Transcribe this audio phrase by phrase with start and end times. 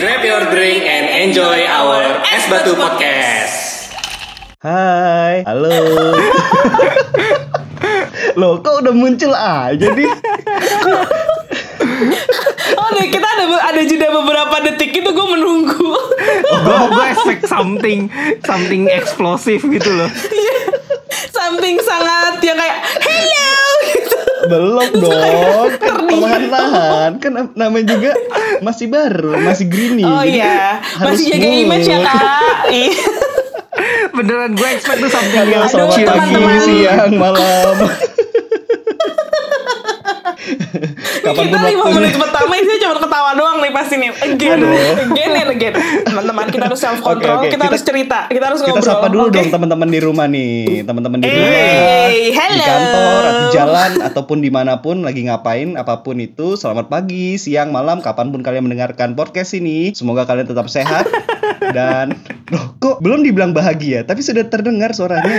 [0.00, 3.92] Grab your drink and enjoy our Es Batu Podcast.
[4.58, 5.76] Hai, halo.
[8.32, 10.08] Loh, kok udah muncul aja nih?
[12.80, 15.92] Oh deh, kita ada ada jeda beberapa detik itu gue menunggu.
[16.48, 18.08] gue gue expect something
[18.40, 20.08] something eksplosif gitu loh
[21.30, 24.18] Something sangat yang kayak hello gitu.
[24.48, 25.68] Belum dong.
[25.76, 27.10] Kan perlahan-lahan.
[27.20, 28.12] Kan nam- namanya juga
[28.66, 30.02] masih baru, masih greeny.
[30.02, 31.62] Oh Jadi iya, masih jaga smooth.
[31.62, 32.20] image ya kak.
[32.70, 32.92] Iya.
[34.12, 36.60] beneran gue expect tuh something Halo, yang selamat chill pagi, teman-teman.
[36.60, 37.76] siang, malam.
[41.22, 44.10] Kapan pun kita lima menit pertama isinya cuma ketawa doang nih pasti nih.
[44.10, 44.72] Again, Aduh.
[45.06, 45.74] again and again.
[46.02, 47.52] Teman-teman kita harus self control, Oke, oke.
[47.52, 48.88] kita, harus cerita, kita harus Kita ngobrol.
[48.88, 49.36] sapa dulu Oke.
[49.36, 50.52] dong teman-teman di rumah nih,
[50.82, 51.52] teman-teman di Hey, rumah,
[52.08, 52.64] di hello.
[52.64, 56.54] kantor, atau di jalan, ataupun di mana pun lagi ngapain, apa pun itu.
[56.54, 59.92] Selamat pagi, siang, malam, kapan pun kalian mendengarkan podcast ini.
[59.92, 61.04] Semoga kalian tetap sehat
[61.72, 62.16] dan
[62.48, 65.36] loh kok belum dibilang bahagia, tapi sudah terdengar suaranya.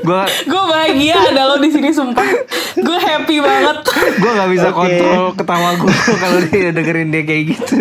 [0.00, 2.28] gue Gue bahagia ada lo di sini sumpah.
[2.78, 3.78] Gue happy banget.
[4.18, 4.76] gue nggak bisa Oke.
[4.76, 7.74] kontrol ketawa gue kalau dia dengerin dia kayak gitu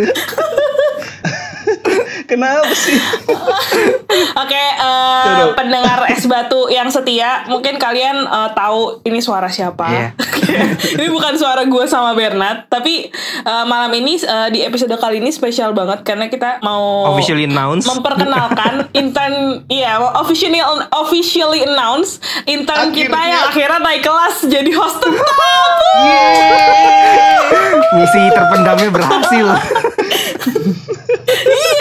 [2.30, 2.94] Kenapa sih?
[4.42, 5.52] Oke, eh, Tuh, tuh.
[5.58, 9.86] pendengar es batu yang setia, mungkin kalian eh, tahu ini suara siapa.
[9.90, 10.08] Iya.
[11.02, 13.10] ini bukan suara gue sama Bernard, tapi
[13.42, 17.90] eh, malam ini eh, di episode kali ini spesial banget karena kita mau officially announced
[17.90, 23.26] memperkenalkan intern, iya officially officially announce intern kita Akhirnya.
[23.28, 25.28] yang akhirnya naik kelas jadi host tetap.
[27.92, 29.48] misi terpendamnya berhasil
[31.30, 31.79] Iya,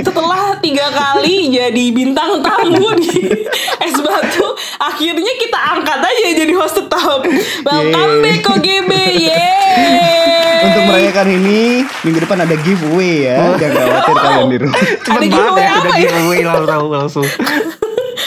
[0.00, 3.30] setelah tiga kali jadi bintang tamu di
[3.84, 4.46] es batu,
[4.78, 7.20] akhirnya kita angkat aja jadi host tetap.
[7.60, 8.90] Welcome back OGB,
[9.24, 10.60] yeay.
[10.62, 11.60] Untuk merayakan ini,
[12.02, 13.56] minggu depan ada giveaway ya.
[13.56, 14.76] Jangan khawatir kalian di rumah.
[15.04, 16.00] cepet banget giveaway ya apa udah ya?
[16.02, 17.26] giveaway langsung tahu langsung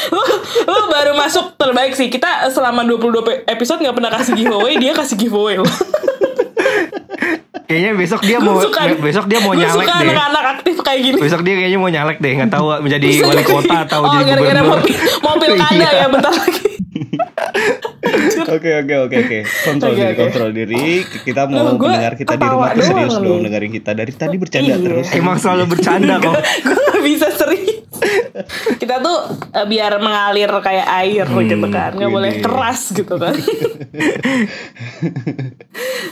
[0.10, 0.22] lu,
[0.66, 2.08] lu baru masuk terbaik sih.
[2.08, 5.70] Kita selama 22 pe- episode nggak pernah kasih giveaway, dia kasih giveaway loh.
[7.64, 10.53] kayaknya besok dia Gua mau suka- besok dia mau gua nyalek suka deh anak-anak
[10.84, 11.18] kayak gini.
[11.18, 14.60] besok dia kayaknya mau nyalek deh nggak tahu menjadi wali kota atau oh, jadi gara-gara
[14.60, 14.78] gubernur mau,
[15.24, 15.90] mau pilkada Iya.
[15.96, 16.64] ya bentar lagi.
[18.46, 19.40] Oke oke oke oke.
[19.66, 20.86] Kontrol diri, kontrol diri.
[21.24, 24.68] Kita mau Loh, mendengar kita di rumah tuh serius dong dengerin kita dari tadi bercanda
[24.70, 24.78] Iya.
[24.78, 25.08] terus.
[25.12, 27.63] emang selalu bercanda kok gue gak bisa serius
[28.82, 29.18] kita tuh
[29.54, 32.44] eh, biar mengalir kayak air gitu kan nggak boleh ini.
[32.44, 33.34] keras gitu kan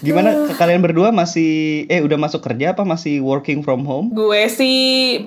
[0.02, 4.10] Gimana kalian berdua masih eh udah masuk kerja apa masih working from home?
[4.12, 4.78] gue sih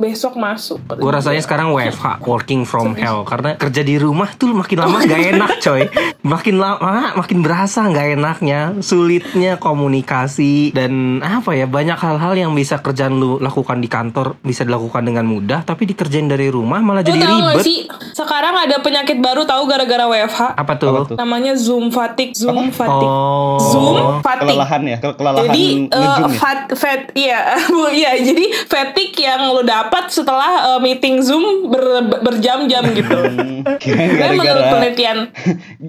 [0.03, 4.79] besok masuk Gue rasanya sekarang WFH working from hell karena kerja di rumah tuh makin
[4.83, 5.83] lama gak enak coy.
[6.27, 12.83] Makin lama makin berasa gak enaknya, sulitnya komunikasi dan apa ya banyak hal-hal yang bisa
[12.83, 17.09] kerjaan lu lakukan di kantor bisa dilakukan dengan mudah tapi dikerjain dari rumah malah Lu
[17.09, 17.65] jadi tahu gak ribet.
[17.65, 17.79] sih?
[18.13, 20.89] Sekarang ada penyakit baru tahu gara-gara WFH Apa tuh?
[20.89, 21.17] Apa tuh?
[21.17, 23.11] namanya zoom fatigue zoom fatigue.
[23.11, 23.59] Oh.
[23.61, 24.55] zoom fatigue.
[24.55, 26.29] Kelelahan ya, ke- kelelahan jadi ya.
[26.33, 27.41] fat, fat iya.
[27.95, 33.11] Iya jadi fatigue yang lo dapat setelah eh, meeting zoom ber- berjam-jam gitu.
[33.11, 35.19] Hmm, kirain Karena menurut gara-gara penelitian?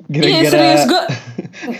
[0.07, 1.03] Iya gara-gara serius gue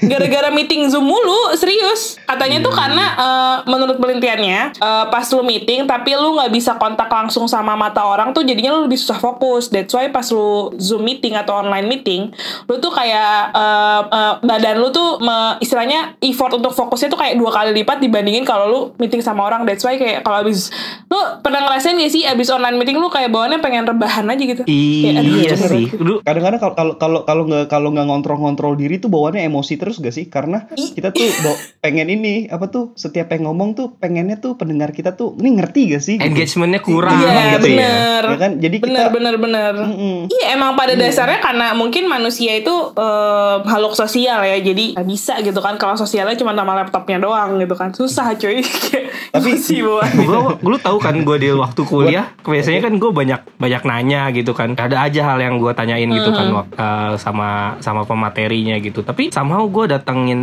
[0.06, 2.16] Gara-gara meeting zoom mulu Serius.
[2.24, 7.08] Katanya tuh karena eh, Menurut penelitiannya eh, Pas lu meeting Tapi lu gak bisa kontak
[7.08, 11.04] langsung Sama mata orang tuh Jadinya lu lebih susah fokus That's why pas lu zoom
[11.04, 12.34] meeting Atau online meeting
[12.66, 17.38] Lu tuh kayak eh, eh, Badan lu tuh me- Istilahnya Effort untuk fokusnya tuh kayak
[17.38, 20.74] Dua kali lipat Dibandingin kalau lu meeting sama orang That's why kayak Kalau abis
[21.06, 24.64] Lu pernah ngerasain gak sih Abis online meeting lu kayak bawaannya pengen rebahan aja gitu
[24.66, 25.70] Kayak, Iya bener.
[25.70, 25.86] sih.
[26.20, 30.26] Kadang-kadang kalau kalau kalau nggak kalau nggak ngontrol-ngontrol diri tuh bawaannya emosi terus gak sih?
[30.26, 34.90] Karena kita tuh bawa- pengen ini apa tuh setiap pengen ngomong tuh pengennya tuh pendengar
[34.90, 36.16] kita tuh ini ngerti gak sih?
[36.16, 36.26] Gitu.
[36.26, 37.76] engagementnya kurang Iya gitu ya.
[37.78, 38.52] bener Ya kan?
[38.56, 40.18] Jadi kita- bener Mm-mm.
[40.28, 44.58] Iya emang pada dasarnya karena mungkin manusia itu eh, makhluk sosial ya.
[44.58, 45.76] Jadi bisa gitu kan.
[45.76, 47.92] Kalau sosialnya cuma sama laptopnya doang gitu kan.
[47.92, 48.60] Susah cuy
[49.32, 49.80] Tapi- sih
[50.30, 54.52] gue lu tahu kan gue di waktu kuliah biasanya kan gue banyak banyak nanya gitu
[54.52, 54.74] kan.
[54.74, 59.02] Ada aja hal yang gue tanyain gitu kan eh, sama sama pematerinya gitu.
[59.02, 60.42] Tapi somehow gue datengin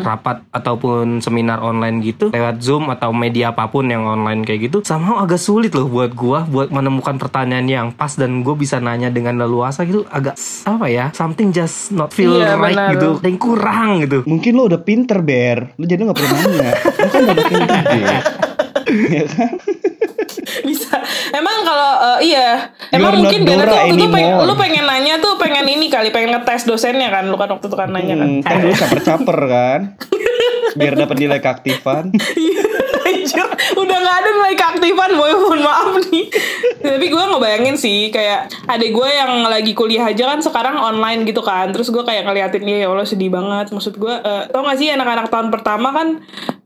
[0.00, 4.82] rapat ataupun seminar online gitu lewat zoom atau media apa pun yang online kayak gitu
[4.82, 9.08] somehow agak sulit loh buat gue buat menemukan pertanyaan yang pas dan gue bisa nanya
[9.08, 10.04] dengan leluasa gitu.
[10.08, 12.90] Agak apa ya something just not feel Iya, right benar.
[12.96, 13.08] gitu.
[13.22, 14.18] Yang kurang gitu.
[14.24, 15.72] Mungkin lo udah pinter Ber.
[15.74, 16.70] Lo jadi gak perlu nanya.
[16.76, 17.98] Lo kan udah makin gede
[18.88, 19.52] Ya kan
[20.68, 20.96] bisa.
[21.30, 22.72] Emang kalau eh, iya.
[22.90, 24.46] Emang You're mungkin Bella tuh Dora waktu itu pengen, anymore.
[24.46, 27.24] lu pengen nanya tuh pengen ini kali pengen ngetes dosennya kan.
[27.26, 28.28] Lu kan waktu itu kan nanya kan.
[28.28, 29.80] Hmm, Kan dulu caper-caper kan.
[30.74, 32.12] Biar dapat nilai keaktifan.
[32.14, 32.60] Iya,
[33.08, 33.40] Anjir,
[33.74, 35.32] udah nggak ada nilai keaktifan boy.
[35.32, 36.28] Mohon maaf nih.
[36.78, 41.40] Tapi gue ngebayangin sih kayak adik gue yang lagi kuliah aja kan sekarang online gitu
[41.40, 41.72] kan.
[41.72, 43.72] Terus gue kayak ngeliatin dia ya Allah sedih banget.
[43.72, 46.08] Maksud gue eh, tau gak sih anak-anak tahun pertama kan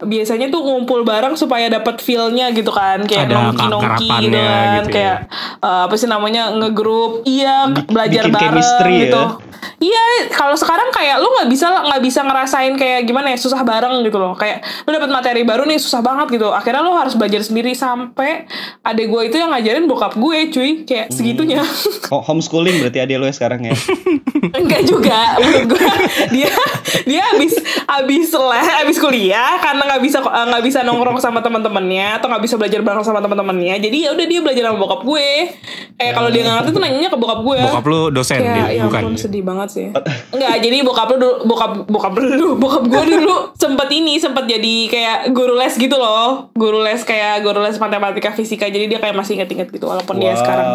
[0.02, 3.06] biasanya tuh ngumpul bareng supaya dapat feelnya gitu kan.
[3.06, 4.92] Kayak Ada nongki-nongki gitu kan gitu ya.
[4.92, 5.16] kayak
[5.64, 9.00] eh, apa sih namanya ngegrup iya Bik- belajar bikin bareng chemistry ya.
[9.08, 9.22] gitu
[9.82, 14.06] Iya, kalau sekarang kayak lu nggak bisa nggak bisa ngerasain kayak gimana ya susah bareng
[14.06, 14.38] gitu loh.
[14.38, 16.54] Kayak lu dapat materi baru nih susah banget gitu.
[16.54, 18.46] Akhirnya lu harus belajar sendiri sampai
[18.86, 20.70] adek gue itu yang ngajarin bokap gue, cuy.
[20.86, 21.62] Kayak segitunya.
[22.14, 23.74] Oh, homeschooling berarti adik lo ya sekarang ya.
[24.58, 25.88] Enggak juga menurut gue
[26.34, 26.52] dia
[27.08, 27.56] dia abis
[27.88, 32.54] abis les abis kuliah karena nggak bisa nggak bisa nongkrong sama teman-temannya atau nggak bisa
[32.60, 33.22] belajar bareng sama
[33.62, 35.29] teman-temannya jadi ya udah dia belajar sama bokap gue
[36.03, 38.67] eh kalau dia nggak ngerti tuh nanyanya ke bokap gue Bokap lu dosen Kayak, dia,
[38.75, 39.03] ya bukan?
[39.06, 39.87] ampun sedih banget sih
[40.35, 44.44] Enggak jadi bokap lu dulu bokap bokap lu dulu bokap gue dulu sempet ini sempet
[44.49, 48.99] jadi kayak guru les gitu loh guru les kayak guru les matematika fisika jadi dia
[48.99, 50.69] kayak masih inget-inget gitu walaupun dia Wow, sekarang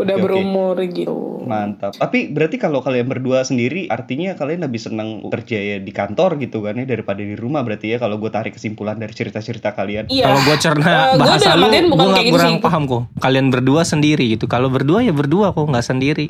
[0.00, 0.22] udah oke.
[0.24, 1.92] berumur gitu Mantap.
[1.98, 6.62] Tapi berarti kalau kalian berdua sendiri artinya kalian lebih senang kerja ya di kantor gitu
[6.62, 10.06] kan ya daripada di rumah berarti ya kalau gue tarik kesimpulan dari cerita-cerita kalian.
[10.06, 10.30] Iya.
[10.30, 12.62] Kalau gue cerna gua bahasa dalam lu, gue kayak kurang sih.
[12.62, 13.02] paham kok.
[13.18, 14.46] Kalian berdua sendiri gitu.
[14.46, 16.26] Kalau berdua ya berdua kok, nggak sendiri.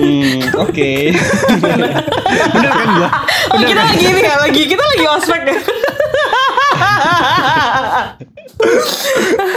[0.00, 0.92] Hmm, oke.
[2.54, 3.08] Bener kan gua?
[3.52, 5.58] Oh, kita lagi ini ya, lagi kita lagi ospek ya.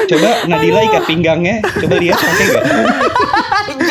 [0.04, 2.64] Coba Nadila ikat pinggangnya, coba lihat pakai gak?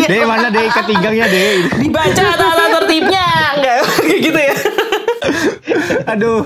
[0.08, 1.68] Deh mana deh ikat pinggangnya deh.
[1.80, 3.26] Dibaca tata tertibnya,
[3.56, 3.76] enggak
[4.08, 4.54] kayak gitu ya.
[6.12, 6.42] Aduh.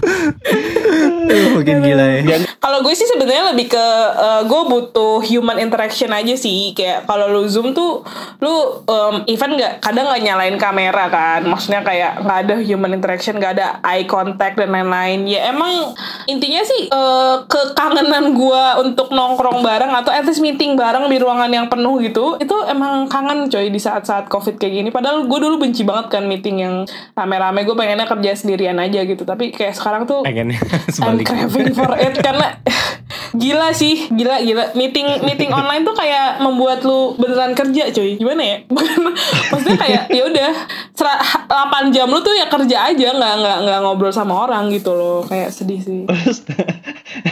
[1.26, 2.38] Aduh, makin gila ya.
[2.62, 6.72] Kalau gue sih sebenarnya lebih ke eh, gue butuh human interaction aja sih.
[6.72, 8.02] Kayak kalau lu zoom tuh
[8.38, 11.40] lu em, even nggak kadang nggak nyalain kamera kan.
[11.46, 15.26] Maksudnya kayak nggak ada human interaction, nggak ada eye contact dan lain-lain.
[15.26, 15.94] Ya emang
[16.30, 21.50] intinya sih eh, kekangenan gue untuk nongkrong bareng atau at least meeting bareng di ruangan
[21.50, 22.38] yang penuh gitu.
[22.38, 24.88] Itu emang kangen coy di saat-saat covid kayak gini.
[24.94, 26.74] Padahal gue dulu benci banget kan meeting yang
[27.18, 27.66] rame-rame.
[27.66, 29.22] Gue pengennya kerja sendirian aja gitu.
[29.26, 30.58] Tapi kayak sekarang tuh Pengennya
[31.02, 32.60] I'm craving for it karena
[33.42, 34.72] gila sih, gila gila.
[34.72, 38.16] Meeting meeting online tuh kayak membuat lu beneran kerja, cuy.
[38.16, 38.56] Gimana ya?
[38.72, 39.12] Bukan
[39.52, 40.50] maksudnya kayak ya udah
[40.96, 44.94] sera- 8 jam lu tuh ya kerja aja, nggak nggak nggak ngobrol sama orang gitu
[44.94, 45.20] loh.
[45.26, 46.00] Kayak sedih sih.
[46.08, 46.42] Terus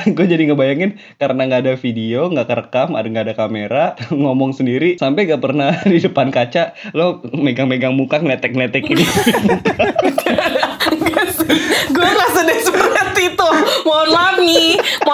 [0.04, 4.96] gue jadi ngebayangin karena nggak ada video, nggak kerekam, ada nggak ada kamera, ngomong sendiri
[4.96, 9.04] sampai gak pernah di depan kaca lo megang-megang muka ngeletek-ngeletek ini.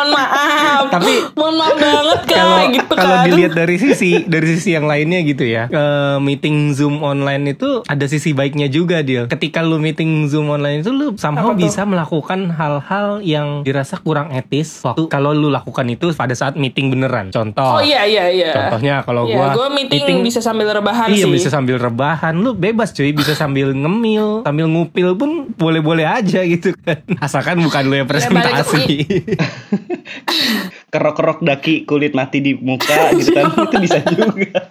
[0.01, 0.60] Mohon maaf.
[0.91, 3.27] Tapi mohon maaf banget Kalau gitu kalau kan.
[3.27, 5.67] dilihat dari sisi dari sisi yang lainnya gitu ya.
[5.67, 9.25] eh, meeting Zoom online itu ada sisi baiknya juga dia.
[9.25, 11.63] Ketika lu meeting Zoom online itu lu somehow Apa tuh?
[11.63, 16.91] bisa melakukan hal-hal yang dirasa kurang etis waktu kalau lu lakukan itu pada saat meeting
[16.91, 17.31] beneran.
[17.31, 17.79] Contoh.
[17.79, 18.51] Oh iya iya iya.
[18.53, 21.31] Contohnya kalau Iya, gua gue meeting, bisa sambil rebahan Iya sih.
[21.31, 26.73] bisa sambil rebahan Lu bebas cuy Bisa sambil ngemil Sambil ngupil pun Boleh-boleh aja gitu
[26.77, 28.85] kan Asalkan bukan lu yang Ya, presentasi
[30.91, 34.67] Kerok-kerok daki kulit mati di muka gitu kan itu bisa juga.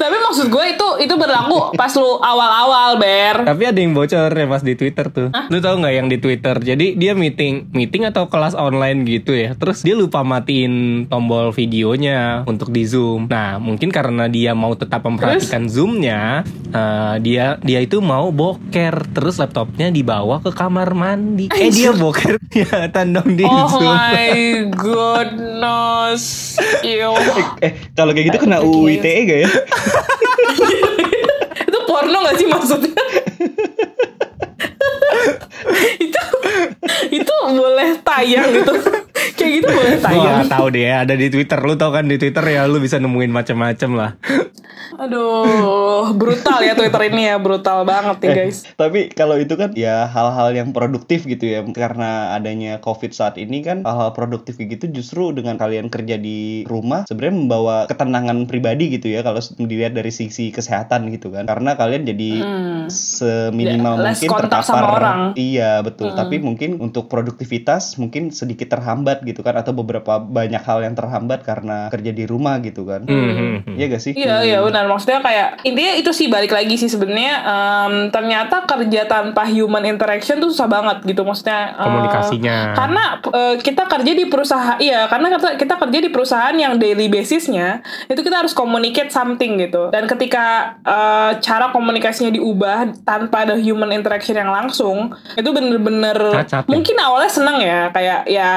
[0.00, 3.42] Tapi maksud gue itu itu berlaku pas lu awal-awal ber.
[3.42, 5.34] Tapi ada yang bocor ya pas di Twitter tuh.
[5.50, 6.54] Lu tahu nggak yang di Twitter?
[6.54, 9.58] Jadi dia meeting, meeting atau kelas online gitu ya.
[9.58, 13.26] Terus dia lupa matiin tombol videonya untuk di Zoom.
[13.26, 19.10] Nah, mungkin karena dia mau tetap memperhatikan Zoomnya, eh, dia dia itu mau boker.
[19.10, 21.50] Terus laptopnya dibawa ke kamar mandi.
[21.50, 23.82] Eh dia boker ya tandem di Oh Zoom.
[23.82, 24.30] my
[24.86, 26.54] goodness.
[26.80, 27.18] Yo.
[27.58, 29.50] Eh kalau kayak gitu kena UU ITE gak ya?
[31.68, 32.94] itu porno gak sih maksudnya?
[36.04, 36.22] itu
[37.10, 38.74] itu boleh tayang gitu.
[39.34, 40.34] Kayak gitu boleh Gua tayang.
[40.40, 43.30] nggak tahu deh ada di Twitter lu tau kan di Twitter ya lu bisa nemuin
[43.30, 44.10] macam-macam lah.
[44.98, 48.66] Aduh, brutal ya Twitter ini ya, brutal banget ya guys.
[48.74, 53.62] Tapi kalau itu kan ya hal-hal yang produktif gitu ya karena adanya COVID saat ini
[53.62, 59.06] kan hal-hal produktif gitu justru dengan kalian kerja di rumah sebenarnya membawa ketenangan pribadi gitu
[59.06, 62.30] ya kalau dilihat dari sisi kesehatan gitu kan karena kalian jadi
[62.88, 65.20] seminimal Ya, mungkin terpapar sama orang.
[65.34, 66.12] iya betul.
[66.12, 71.46] Tapi mungkin untuk produktivitas mungkin sedikit terhambat gitu kan atau beberapa banyak hal yang terhambat
[71.46, 73.06] karena kerja di rumah gitu kan.
[73.08, 73.64] Hmm.
[73.78, 74.12] Iya gak sih?
[74.12, 74.84] Iya iya benar.
[74.90, 80.42] Maksudnya kayak intinya itu sih balik lagi sih sebenarnya em, ternyata kerja tanpa human interaction
[80.42, 81.22] tuh susah banget gitu.
[81.22, 82.56] Maksudnya eh, Komunikasinya.
[82.74, 87.06] karena eh, kita kerja di perusahaan iya karena kita, kita kerja di perusahaan yang daily
[87.06, 89.88] basisnya itu kita harus communicate something gitu.
[89.94, 96.66] Dan ketika eh, cara komunikasinya diubah tanpa ada human interaction yang langsung itu bener-bener ya?
[96.66, 98.50] mungkin awalnya seneng ya kayak ya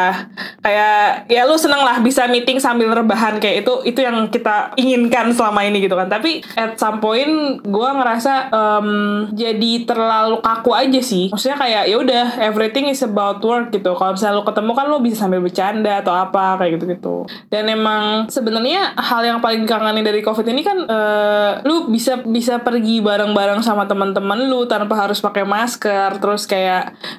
[0.65, 5.31] kayak ya lu seneng lah bisa meeting sambil rebahan kayak itu itu yang kita inginkan
[5.31, 6.09] selama ini gitu kan.
[6.09, 8.87] Tapi at some point gue ngerasa em,
[9.33, 11.29] jadi terlalu kaku aja sih.
[11.29, 13.93] Maksudnya kayak ya udah everything is about work gitu.
[13.93, 17.15] Kalau misalnya lu ketemu kan lu bisa sambil bercanda atau apa kayak gitu gitu
[17.53, 22.63] dan emang sebenarnya hal yang paling kangenin dari covid ini kan eh, lu bisa bisa
[22.63, 26.70] pergi bareng-bareng sama teman-teman lu tanpa harus pakai masker terus kayak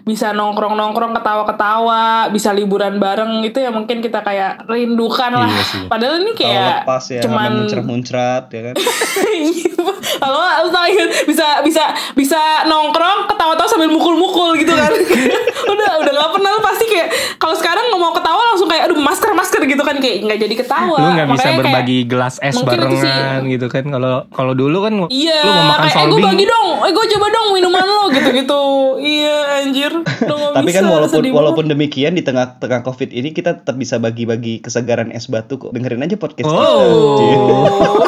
[0.02, 5.48] bisa nongkrong-nongkrong ketawa-ketawa bisa liburan bareng itu ya mungkin kita kayak rindukan lah.
[5.48, 5.84] Iya sih.
[5.86, 8.74] padahal ini kayak lepas ya, cuman cuman muncrat-muncrat ya kan.
[10.22, 10.42] kalau
[10.88, 14.92] ya, bisa bisa bisa nongkrong ketawa-tawa sambil mukul-mukul gitu kan.
[15.72, 18.98] Udah udah nggak pernah lu pasti kayak kalau sekarang nggak mau ketawa langsung kayak aduh
[18.98, 20.96] masker masker gitu kan kayak nggak jadi ketawa.
[20.98, 23.84] Lu nggak bisa Makanya kayak- berbagi gelas es sih- barengan gitu kan.
[23.86, 27.06] Kalau kalau dulu kan Iya, lu mau makan kayak eh gue bagi dong, eh gue
[27.16, 28.62] coba dong minuman lo gitu-gitu.
[29.02, 33.98] iya anjir, nggak Tapi kan walaupun walaupun demikian di tengah-tengah Covid ini kita tetap bisa
[33.98, 35.74] bagi-bagi kesegaran es batu kok.
[35.74, 36.62] Dengerin aja podcast kita.
[36.62, 38.06] Oh.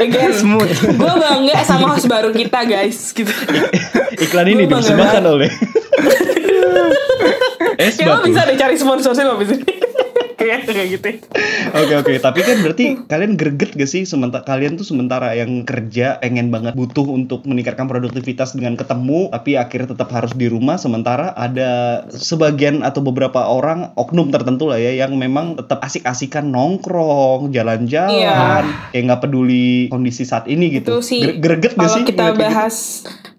[0.00, 0.72] Again, Smooth.
[0.98, 3.30] gue bangga sama host baru kita guys, gitu.
[4.18, 5.50] Iklan ini dipersembahkan oleh
[7.82, 8.30] es batu.
[8.30, 9.74] bisa deh cari sponsorship habis ini.
[10.38, 11.08] Kayak kayak gitu.
[11.72, 16.18] Oke oke, tapi kan berarti kalian greget gak sih sementara kalian tuh sementara yang kerja
[16.18, 20.76] pengen banget butuh untuk meningkatkan produktivitas dengan ketemu, tapi akhirnya tetap harus di rumah.
[20.80, 27.52] Sementara ada sebagian atau beberapa orang oknum tertentu lah ya yang memang tetap asik-asikan nongkrong,
[27.54, 30.98] jalan-jalan, kayak nggak peduli kondisi saat ini gitu.
[30.98, 32.04] Itu sih Gre- greget gak kalau sih?
[32.04, 32.42] kita ngeliat kayak gitu?
[32.48, 32.76] bahas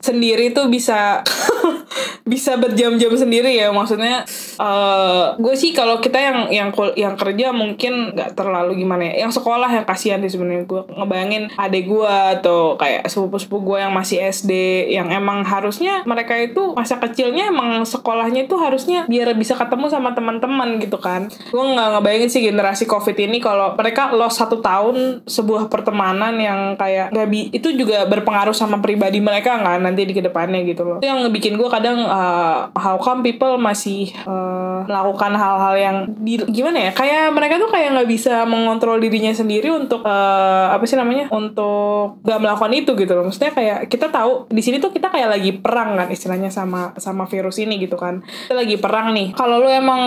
[0.03, 1.23] sendiri tuh bisa
[2.31, 4.23] bisa berjam-jam sendiri ya maksudnya
[4.59, 9.27] eh gue sih kalau kita yang yang yang kerja mungkin nggak terlalu gimana ya.
[9.27, 10.65] Yang sekolah yang kasihan sih sebenarnya.
[10.67, 14.51] Gue ngebayangin adik gue atau kayak sepupu-sepupu gue yang masih SD
[14.93, 20.11] yang emang harusnya mereka itu masa kecilnya emang sekolahnya itu harusnya biar bisa ketemu sama
[20.13, 21.29] teman-teman gitu kan.
[21.49, 26.59] Gue nggak ngebayangin sih generasi covid ini kalau mereka lost satu tahun sebuah pertemanan yang
[26.77, 30.83] kayak nggak bi itu juga berpengaruh sama pribadi mereka nggak nanti di ke depannya gitu
[30.85, 30.97] loh.
[30.99, 31.21] Itu yang
[31.53, 36.91] ngebikin gue kadang uh, how come people masih uh, melakukan hal-hal yang di, gimana ya
[36.91, 42.19] kayak mereka tuh kayak nggak bisa mengontrol dirinya sendiri untuk uh, apa sih namanya untuk
[42.25, 43.29] nggak melakukan itu gitu loh.
[43.29, 47.29] Maksudnya kayak kita tahu di sini tuh kita kayak lagi perang kan istilahnya sama sama
[47.29, 48.25] virus ini gitu kan.
[48.25, 49.37] Kita lagi perang nih.
[49.37, 50.01] Kalau lu emang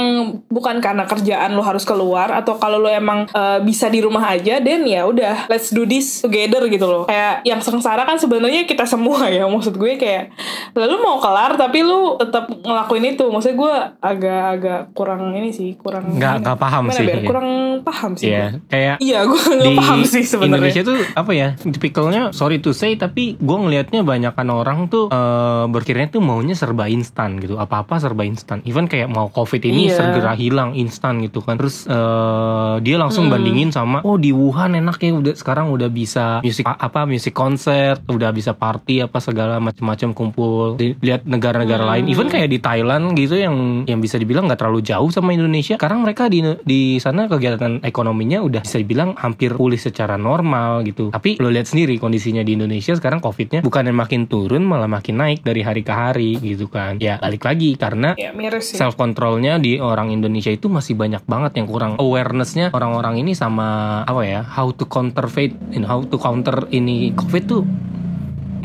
[0.51, 4.59] bukan karena kerjaan lu harus keluar atau kalau lu emang uh, bisa di rumah aja
[4.59, 7.05] dan ya udah let's do this together gitu loh.
[7.09, 10.35] Kayak yang sengsara kan sebenarnya kita semua ya maksud gue kayak
[10.75, 16.17] lalu mau kelar tapi lu tetap ngelakuin itu maksudnya gue agak-agak kurang ini sih kurang
[16.17, 17.21] Nggak- nggak paham sih, iya.
[17.23, 17.49] kurang
[17.83, 18.61] paham sih Iya, gua.
[18.67, 22.97] kayak iya gue nggak paham sih sebenarnya Indonesia tuh apa ya tipikalnya sorry to say
[22.97, 28.01] tapi gue ngelihatnya banyakan orang tuh eh, berkiranya tuh maunya serba instan gitu apa apa
[28.01, 30.01] serba instan even kayak mau covid ini Iya.
[30.01, 33.35] segera hilang instan gitu kan terus eh, dia langsung Hmm.
[33.35, 38.01] bandingin sama oh di Wuhan enak ya udah sekarang udah bisa musik apa musik konser
[38.07, 41.93] udah bisa party apa segala macam-macam kumpul lihat negara-negara Hmm.
[41.93, 45.75] lain even kayak di Thailand gitu yang yang bisa dibilang nggak terlalu jauh sama Indonesia.
[45.77, 51.11] Sekarang mereka di di sana kegiatan ekonominya udah bisa dibilang hampir pulih secara normal gitu.
[51.11, 55.43] Tapi lo lihat sendiri kondisinya di Indonesia sekarang covidnya bukannya makin turun malah makin naik
[55.43, 57.03] dari hari ke hari gitu kan.
[57.03, 58.79] Ya balik lagi karena ya miris sih.
[58.79, 64.01] self controlnya di orang Indonesia itu masih banyak banget yang kurang awarenessnya orang-orang ini sama
[64.07, 67.63] apa ya how to counterfeit and how to counter ini covid tuh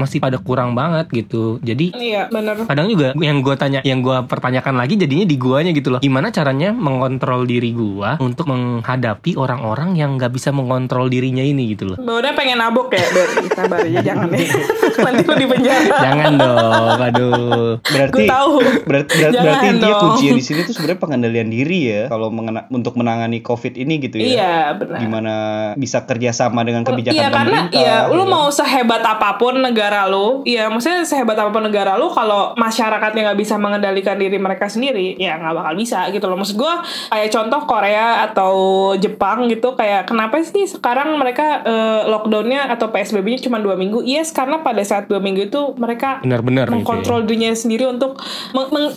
[0.01, 1.61] masih pada kurang banget gitu.
[1.61, 2.65] Jadi iya bener.
[2.65, 5.99] kadang juga yang gue tanya yang gue pertanyakan lagi jadinya di guanya gitu loh.
[5.99, 11.85] Gimana caranya mengontrol diri gua untuk menghadapi orang-orang yang nggak bisa mengontrol dirinya ini gitu
[11.87, 11.97] loh?
[11.99, 14.47] Udah pengen nabok ya Ber Sabar aja jangan ya.
[15.05, 15.95] Nanti lu di penjara.
[16.01, 17.71] Jangan dong aduh.
[17.83, 18.53] Berarti Gue tahu.
[18.81, 20.01] berarti berarti, Jangan berarti intinya dong.
[20.07, 24.15] kuncinya di sini tuh sebenarnya pengendalian diri ya kalau mengena- untuk menangani Covid ini gitu
[24.15, 24.25] ya.
[24.27, 25.33] Iya benar Gimana
[25.75, 27.81] bisa kerjasama dengan kebijakan Iya karena pemerintah.
[27.81, 28.31] iya lu gitu.
[28.31, 33.31] mau sehebat apa pun negara lu, iya maksudnya sehebat apa pun negara lu kalau masyarakatnya
[33.31, 36.37] nggak bisa mengendalikan diri mereka sendiri, ya nggak bakal bisa gitu loh.
[36.39, 36.79] Maksud gua
[37.11, 38.53] kayak contoh Korea atau
[38.95, 44.03] Jepang gitu kayak kenapa sih sekarang mereka eh, lockdownnya atau PSBB-nya cuma dua minggu?
[44.03, 46.75] Yes karena pada saat dua minggu itu mereka benar-benar gitu ya.
[46.77, 48.21] mengkontrol dirinya sendiri untuk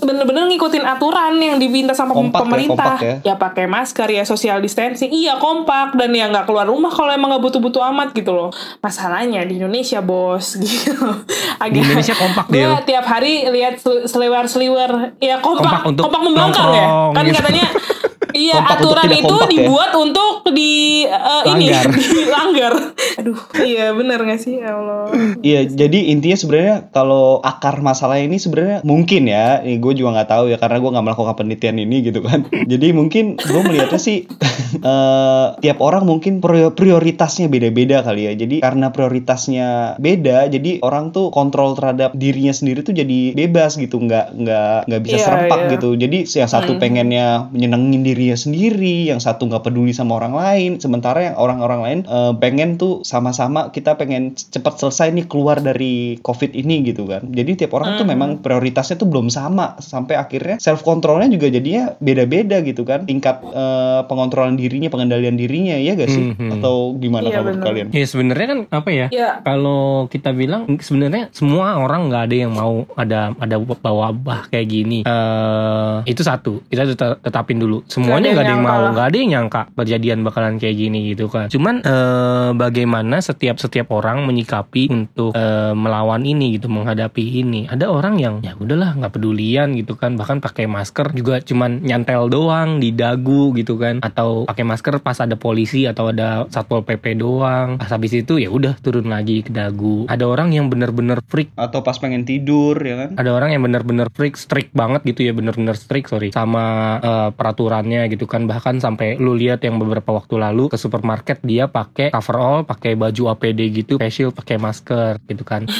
[0.05, 2.97] bener-bener ngikutin aturan yang diminta sama Kompak ya, pemerintah.
[3.01, 3.35] kompak ya.
[3.39, 5.09] pakai masker ya social distancing.
[5.09, 8.51] Iya kompak dan ya nggak keluar rumah kalau emang nggak butuh-butuh amat gitu loh.
[8.85, 10.84] Masalahnya di Indonesia bos gitu.
[11.63, 12.73] Agak, Di Indonesia kompak, Del.
[12.83, 15.17] tiap hari lihat sel- seliwer-seliwer.
[15.19, 16.85] Ya kompak, Kompak kompak, untuk membangkang ya.
[16.85, 17.37] nongkrong Kan gitu.
[17.39, 17.65] katanya
[18.35, 19.51] Iya Kompak untuk aturan tidak itu kompak ya.
[19.55, 20.73] dibuat untuk di
[21.05, 21.87] eh, ini Langgar.
[22.19, 22.73] dilanggar.
[23.15, 25.07] Aduh, iya bener gak sih ya Allah.
[25.39, 30.31] Iya, jadi intinya sebenarnya kalau akar masalah ini sebenarnya mungkin ya, ini gue juga nggak
[30.31, 32.43] tahu ya karena gue nggak melakukan penelitian ini gitu kan.
[32.73, 34.27] jadi mungkin gue melihatnya sih
[34.91, 38.33] eh, tiap orang mungkin prior- prioritasnya beda-beda kali ya.
[38.35, 43.97] Jadi karena prioritasnya beda, jadi orang tuh kontrol terhadap dirinya sendiri tuh jadi bebas gitu,
[43.97, 45.71] nggak nggak nggak bisa Iya, serempak iya.
[45.73, 45.89] gitu.
[45.95, 46.81] Jadi yang satu Hmm.
[46.81, 51.99] pengennya menyenengin dirinya sendiri, yang satu nggak peduli sama orang lain, sementara yang orang-orang lain
[52.03, 57.29] eh, pengen tuh sama-sama kita pengen cepat selesai nih keluar dari covid ini gitu kan.
[57.29, 58.13] Jadi tiap orang tuh Hmm.
[58.15, 63.05] memang prioritasnya tuh belum sama sampai akhirnya self controlnya juga jadinya beda-beda gitu kan.
[63.05, 66.33] Tingkat eh, pengontrolan dirinya, pengendalian dirinya ya gak sih?
[66.33, 66.51] Mhm.
[66.59, 67.87] Atau gimana Iya, kalau kalian?
[67.91, 69.07] Ya sebenarnya kan apa ya?
[69.11, 74.67] Ya, Kalau kita bilang sebenarnya semua orang nggak ada yang mau ada ada wabah kayak
[74.67, 74.99] gini.
[75.05, 77.83] eh itu satu kita tetap tetapin dulu.
[78.15, 81.27] Semuanya Nggak ada yang yang mau, nggak ada yang nyangka kejadian bakalan kayak gini gitu
[81.27, 81.47] kan.
[81.51, 87.67] Cuman eh, bagaimana setiap setiap orang menyikapi untuk eh, melawan ini gitu, menghadapi ini.
[87.67, 92.31] Ada orang yang ya udahlah nggak pedulian gitu kan, bahkan pakai masker juga cuman nyantel
[92.31, 97.19] doang di dagu gitu kan, atau pakai masker pas ada polisi atau ada satpol pp
[97.19, 97.83] doang.
[97.83, 100.07] Pas habis itu ya udah turun lagi ke dagu.
[100.07, 103.11] Ada orang yang bener-bener freak Atau pas pengen tidur ya kan?
[103.25, 108.04] ada orang yang bener-bener freak strict banget gitu ya bener-bener strict sorry sama eh, peraturannya
[108.09, 108.45] gitu kan.
[108.45, 113.37] Bahkan sampai lu lihat yang beberapa waktu lalu ke supermarket dia pakai coverall pakai baju
[113.37, 115.67] APD gitu face shield pakai masker gitu kan.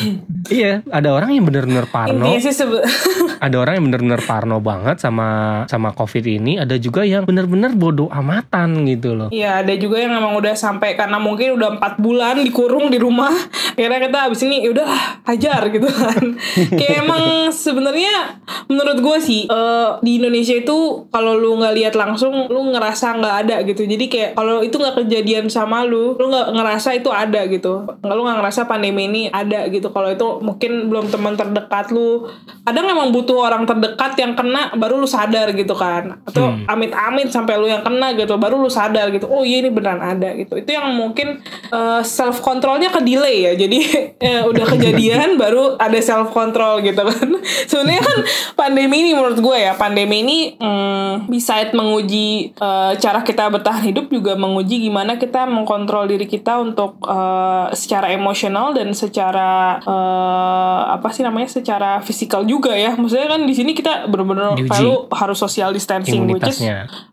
[0.45, 2.29] Iya ada orang yang bener-bener parno.
[3.45, 6.61] Ada orang yang bener-bener parno banget sama sama covid ini.
[6.61, 9.29] Ada juga yang bener-bener bodoh amatan gitu loh.
[9.33, 13.33] Iya ada juga yang emang udah sampai karena mungkin udah empat bulan dikurung di rumah.
[13.77, 14.89] Akhirnya kita abis ini yaudah
[15.29, 16.25] hajar gitu kan.
[16.77, 22.14] Kayak emang sebenarnya menurut gue sih eh, di Indonesia itu kalau lu nggak lihat langsung
[22.23, 23.83] lu ngerasa nggak ada gitu.
[23.85, 27.87] Jadi kayak kalau itu nggak kejadian sama lu lu nggak ngerasa itu ada gitu.
[28.01, 29.91] Nggak lu nggak ngerasa pandemi ini ada gitu.
[29.91, 32.29] Kalau itu mungkin belum teman terdekat lu.
[32.65, 36.21] Kadang emang butuh orang terdekat yang kena baru lu sadar gitu kan?
[36.29, 40.01] Atau amit-amit sampai lu yang kena gitu baru lu sadar gitu oh iya ini beneran
[40.01, 40.57] ada gitu.
[40.59, 41.41] Itu yang mungkin
[42.05, 43.53] self controlnya ke delay ya.
[43.57, 43.79] Jadi
[44.29, 47.29] eh, udah kejadian baru ada self control gitu kan.
[47.71, 48.19] Sebenarnya kan
[48.55, 52.04] pandemi ini menurut gue ya pandemi ini mm, beside menguji
[52.53, 58.13] eh, cara kita bertahan hidup juga menguji gimana kita mengkontrol diri kita untuk eh, secara
[58.13, 62.95] emosional dan secara eh, apa sih namanya secara fisikal juga ya.
[62.95, 66.61] Maksudnya kan di sini kita kayak lu harus social distancing which is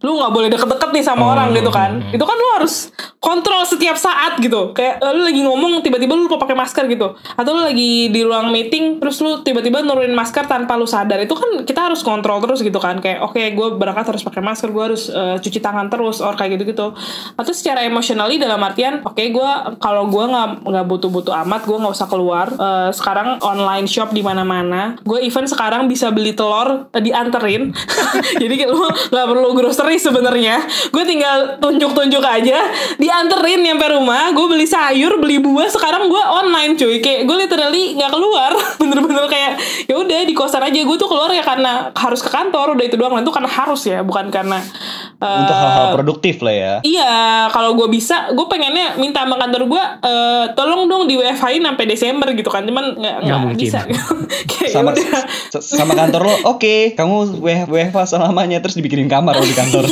[0.02, 2.02] lu nggak boleh deket-deket nih sama Oh, orang gitu kan.
[2.02, 2.16] hmm.
[2.18, 2.90] itu kan lu harus
[3.22, 4.74] kontrol setiap saat gitu.
[4.74, 7.14] Kayak lu lagi ngomong tiba-tiba lu lupa pakai masker gitu.
[7.38, 11.22] Atau lu lagi di ruang meeting terus lu tiba-tiba nurunin masker tanpa lu sadar.
[11.22, 12.98] Itu kan kita harus kontrol terus gitu kan.
[12.98, 16.58] Kayak oke gue berangkat harus pakai masker gue harus eh, cuci tangan terus or kayak
[16.58, 16.88] gitu gitu
[17.36, 19.52] atau secara emotionally dalam artian oke gue
[19.84, 24.22] kalau gue nggak nggak butuh-butuh amat gue nggak usah keluar Eh, sekarang online shop di
[24.22, 27.74] mana-mana gue even sekarang bisa beli telur eh, dianterin.
[28.42, 30.62] Jadi lu nggak perlu grocery sebenarnya.
[30.94, 32.70] Gue tinggal tunjuk-tunjuk aja
[33.02, 37.02] dianterin nyampe rumah gue beli sayur beli buah sekarang gue online cuy.
[37.02, 38.52] Kayak gue literally nggak keluar.
[38.82, 39.58] Bener-bener kayak
[39.90, 40.78] ya udah di kosan aja.
[40.86, 43.18] Gue tuh keluar ya karena harus ke kantor udah itu doang.
[43.18, 44.62] Dan itu karena harus ya bukan karena
[45.22, 46.74] eh, Untuk hal-hal produktif lah ya.
[46.82, 47.14] Iya,
[47.54, 51.86] kalau gue bisa, gue pengennya minta sama kantor gue, eh tolong dong di WFH-in sampai
[51.86, 53.80] Desember gitu kan, cuman nggak Nggak bisa.
[54.52, 54.92] Kayak sama
[55.60, 59.84] sama kantor lo oke kamu WFH selamanya terus dibikinin kamar lo di kantor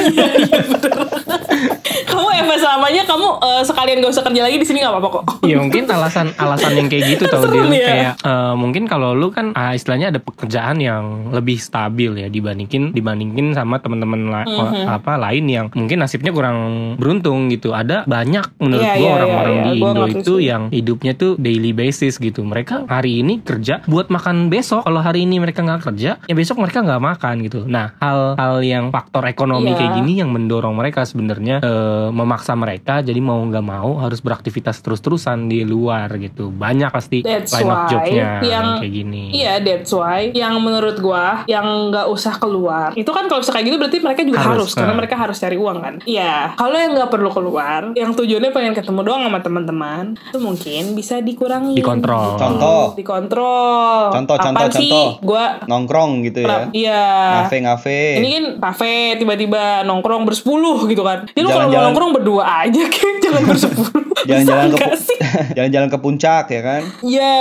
[2.09, 5.23] kamu WFH selamanya, kamu eh, sekalian gak usah kerja lagi di sini nggak apa-apa kok.
[5.41, 7.85] Iya mungkin alasan alasan yang kayak gitu tau Dil ya.
[7.85, 12.91] kayak eh, mungkin kalau lu kan ah, istilahnya ada pekerjaan yang lebih stabil ya dibandingin
[12.91, 14.85] dibandingin sama teman-teman la- Mhm.
[14.87, 16.57] apa lain yang mungkin nasibnya kurang
[16.95, 17.71] beruntung gitu.
[17.71, 19.79] Ada banyak menurut Iya, gua iya, orang-orang iya, di iya.
[19.79, 20.45] Gua Indo itu sih.
[20.45, 22.41] yang hidupnya tuh daily basis gitu.
[22.41, 24.83] Mereka hari ini kerja buat makan besok.
[24.83, 27.59] Kalau hari ini mereka nggak kerja, ya besok mereka nggak makan gitu.
[27.65, 29.77] Nah hal-hal yang faktor ekonomi Iya.
[29.77, 34.85] kayak gini yang mendorong mereka sebenarnya eh, memaksa mereka jadi mau nggak mau harus beraktivitas
[34.85, 39.53] terus-terusan di luar gitu banyak pasti That's line of why jobnya yang kayak gini Iya,
[39.65, 42.91] that's why yang menurut gua yang nggak usah keluar.
[42.93, 44.99] Itu kan kalau kayak gitu berarti mereka juga harus, Harus, karena nah.
[44.99, 45.95] mereka harus cari uang kan.
[46.03, 50.83] Iya, kalau yang nggak perlu keluar, yang tujuannya pengen ketemu doang sama teman-teman, itu mungkin
[50.93, 51.77] bisa dikurangi.
[51.79, 52.35] Dikontrol.
[52.35, 52.83] Contoh.
[52.99, 54.11] Dikontrol.
[54.11, 54.91] Contoh, Apaan contoh, sih?
[54.91, 55.09] contoh.
[55.23, 57.03] Gua nongkrong gitu ya Iya.
[57.41, 61.29] ngafe ngafe Ini kan kafe tiba-tiba nongkrong bersepuluh gitu kan.
[61.31, 64.03] Ini lu kalau mau nongkrong berdua aja kayak jangan bersepuluh.
[64.19, 64.85] Jalan-jalan ke
[65.57, 66.81] jalan-jalan ke puncak ya kan?
[67.01, 67.37] Ya,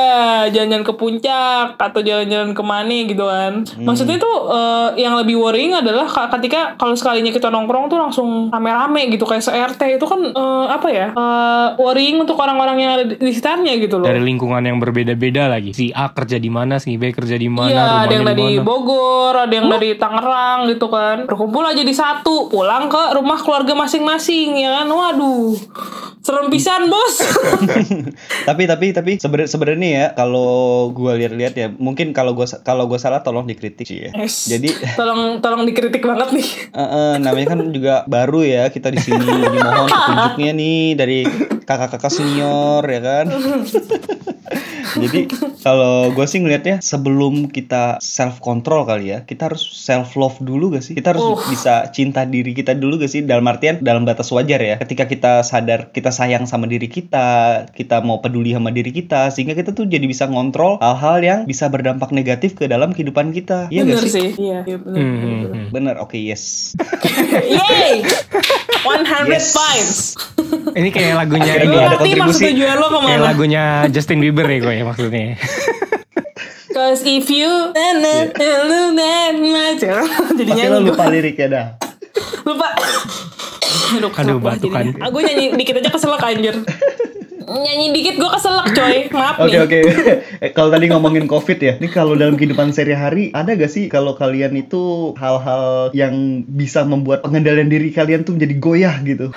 [0.48, 3.66] jalan-jalan ke puncak atau jalan-jalan ke mana gitu kan.
[3.66, 3.84] Hmm.
[3.84, 8.28] Maksudnya tuh eh, yang lebih worrying adalah ka- ketika kalau sekalinya kita nongkrong tuh langsung
[8.48, 11.06] rame-rame gitu kayak se-RT itu kan eh, apa ya?
[11.10, 14.06] eh, worrying untuk orang-orang yang ada di di sekitarnya gitu loh.
[14.06, 15.72] Dari lingkungan yang berbeda-beda lagi.
[15.72, 18.56] Si A kerja di mana, si B kerja di mana, Iya, ada yang dari di
[18.56, 18.64] mana.
[18.64, 21.26] Bogor, ada yang dari Tangerang gitu kan.
[21.26, 24.86] Berkumpul aja di satu, pulang ke rumah keluarga masing-masing ya kan.
[24.88, 25.58] Waduh.
[26.18, 27.24] Serem pisan, Bos.
[28.48, 33.00] tapi tapi tapi sebenarnya sebenarnya ya kalau gua lihat-lihat ya mungkin kalau gua kalau gua
[33.00, 34.10] salah tolong dikritik sih ya.
[34.12, 34.44] Yes.
[34.50, 34.68] Jadi
[35.00, 36.48] tolong tolong dikritik banget nih.
[36.76, 41.18] eh, eh, namanya kan juga baru ya kita di sini jadi mohon petunjuknya nih dari
[41.64, 43.26] kakak-kakak senior ya kan.
[44.94, 50.38] Jadi kalau gue sih ngelihatnya sebelum kita self control kali ya, kita harus self love
[50.38, 50.94] dulu gak sih?
[50.94, 51.36] Kita harus Uh.
[51.46, 53.20] bisa cinta diri kita dulu gak sih?
[53.20, 54.76] Dalam artian dalam batas wajar ya.
[54.76, 57.28] Ketika kita sadar kita sayang sama diri kita,
[57.68, 61.66] kita mau peduli sama diri kita, sehingga kita tuh jadi bisa ngontrol hal-hal yang bisa
[61.66, 63.66] berdampak negatif ke dalam kehidupan kita.
[63.68, 64.30] Iya bener gak sih?
[64.30, 64.30] sih.
[64.38, 64.96] Iya, iya bener.
[64.96, 65.66] Hmm, hmm, hmm.
[65.70, 66.72] Bener, oke yes.
[67.42, 68.04] Yay!
[68.78, 69.52] 100 Yes.
[69.52, 69.98] points.
[70.70, 71.84] Ini kayak lagunya Akhirnya ini ya.
[71.84, 72.42] ada kontribusi.
[72.46, 75.34] tujuan lo Kayak lagunya Justin Bieber ya gue ya maksudnya.
[76.78, 77.50] Cause if you
[80.38, 81.66] jadinya Pasti lo lupa liriknya dah.
[82.48, 82.68] lupa.
[83.98, 84.84] Aduh, Aduh, batukan.
[85.00, 86.54] Aku nyanyi dikit aja keselak anjir.
[87.48, 89.08] Nyanyi dikit gue keselak coy.
[89.08, 89.60] Maaf Oke nih.
[89.64, 89.78] oke.
[90.44, 94.14] Eh, kalau tadi ngomongin COVID ya, ini kalau dalam kehidupan sehari-hari ada gak sih kalau
[94.14, 99.34] kalian itu hal-hal yang bisa membuat pengendalian diri kalian tuh menjadi goyah gitu?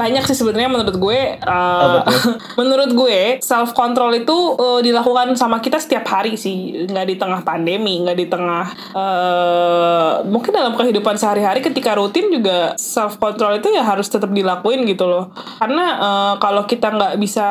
[0.00, 1.20] Banyak sih sebenarnya menurut gue.
[1.44, 2.00] uh,
[2.60, 7.44] menurut gue self control itu uh, dilakukan sama kita setiap hari sih, nggak di tengah
[7.44, 8.64] pandemi, nggak di tengah
[8.96, 14.88] uh, mungkin dalam kehidupan sehari-hari ketika rutin juga self control itu ya harus tetap dilakuin
[14.88, 15.36] gitu loh.
[15.60, 17.46] Karena uh, kalau kita nggak bisa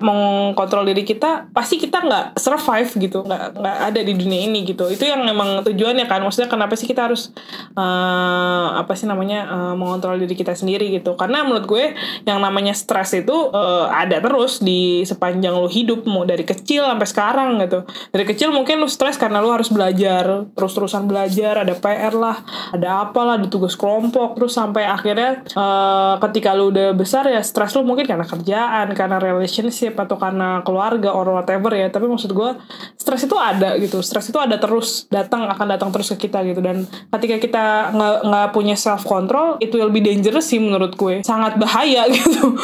[0.00, 4.88] mengkontrol diri kita, pasti kita nggak survive gitu, nggak nggak ada di dunia ini gitu.
[4.88, 6.24] Itu yang memang tujuannya kan.
[6.24, 7.28] Maksudnya kenapa sih kita harus
[7.76, 11.12] uh, apa sih namanya uh, mengontrol diri kita sendiri gitu?
[11.20, 11.89] Karena menurut gue
[12.28, 17.08] yang namanya stres itu uh, ada terus di sepanjang lu hidup mau dari kecil sampai
[17.08, 17.84] sekarang gitu.
[18.12, 22.36] Dari kecil mungkin lu stres karena lu harus belajar terus-terusan belajar, ada PR lah,
[22.74, 27.72] ada apalah, ada tugas kelompok, terus sampai akhirnya uh, ketika lu udah besar ya stres
[27.74, 31.88] lu mungkin karena kerjaan, karena relationship atau karena keluarga or whatever ya.
[31.88, 32.50] Tapi maksud gue
[32.96, 36.60] stres itu ada gitu, stres itu ada terus datang akan datang terus ke kita gitu
[36.60, 36.84] dan
[37.16, 37.64] ketika kita
[37.96, 41.79] nggak punya self control, it will be dangerous sih menurut gue, sangat bahaya
[42.16, 42.56] gitu,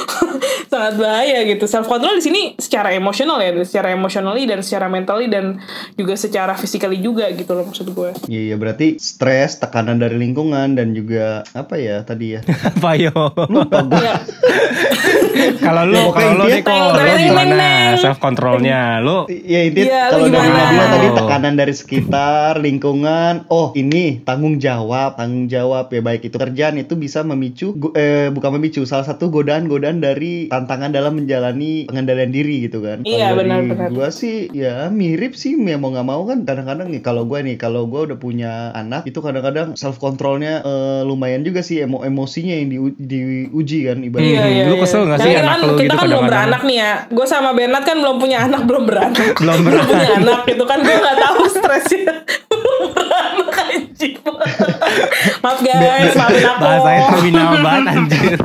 [0.68, 1.64] sangat bahaya gitu.
[1.64, 5.60] Self control di sini secara emosional ya, secara emotionally dan secara mentally dan
[5.96, 8.10] juga secara physically juga gitu loh maksud gue.
[8.28, 12.40] Iya iya berarti stres, tekanan dari lingkungan dan juga apa ya tadi ya?
[12.76, 13.14] Apa yo?
[13.48, 14.02] Lupa gue.
[14.02, 14.16] Ya,
[15.66, 19.00] Kalau lu, Ya, kalau lu Teng, teng, gimana self controlnya?
[19.04, 20.56] Lu Iya intinya Iya, kalau dari gimana?
[20.56, 26.36] Nadila tadi tekanan dari sekitar, lingkungan, oh ini tanggung jawab, tanggung jawab ya baik itu
[26.36, 32.32] kerjaan itu bisa memicu, eh bukan memicu, salah satu godaan-godaan dari tantangan dalam menjalani pengendalian
[32.32, 33.04] diri gitu kan.
[33.04, 33.92] Iya, benar-benar.
[33.92, 37.60] Gua sih ya mirip sih, ya mau nggak mau kan kadang-kadang nih kalau gue nih
[37.60, 42.56] kalau gue udah punya anak itu kadang-kadang self controlnya eh, lumayan juga sih emo emosinya
[42.56, 44.32] yang diu- diuji kan ibaratnya.
[44.32, 44.80] Iya, iya, Lu iya.
[44.80, 46.92] kesel nggak Nah, sih kita anak kan, lu kita gitu kan belum beranak nih ya.
[47.12, 49.28] Gue sama Bernard kan belum punya anak, belum beranak.
[49.44, 50.78] Belum punya anak gitu kan.
[50.80, 52.14] Gue nggak tahu stresnya.
[52.50, 54.16] belum beranak anjing.
[55.38, 56.60] Maaf guys, maafin aku.
[56.60, 58.38] bahasanya terminal banget anjir.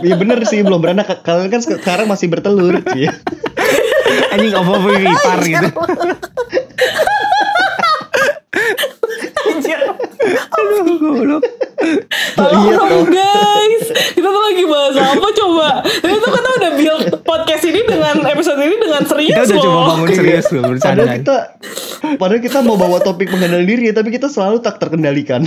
[0.00, 2.80] Iya bener sih belum beranak kalian kan sekarang masih bertelur.
[2.90, 3.12] Iya.
[4.30, 5.68] Anjing apa ipar gitu.
[9.42, 9.78] Anjir.
[10.50, 11.42] Aduh, goblok.
[12.32, 13.04] Tolong Iya, dong toh.
[13.08, 13.84] guys.
[14.10, 15.68] Kita tuh lagi bahas apa coba?
[15.82, 19.64] Tapi tuh kita udah build podcast ini dengan episode ini dengan serius Kita udah loh.
[19.64, 21.04] coba bangun serius loh Padahal bercanda.
[21.16, 21.36] kita
[22.16, 25.44] padahal kita mau bawa topik mengenal diri tapi kita selalu tak terkendalikan.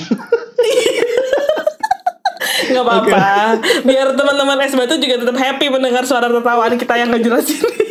[2.63, 3.59] Gak apa-apa.
[3.83, 7.82] Biar teman-teman es batu juga tetap happy mendengar suara tertawaan kita yang ngejelas ini.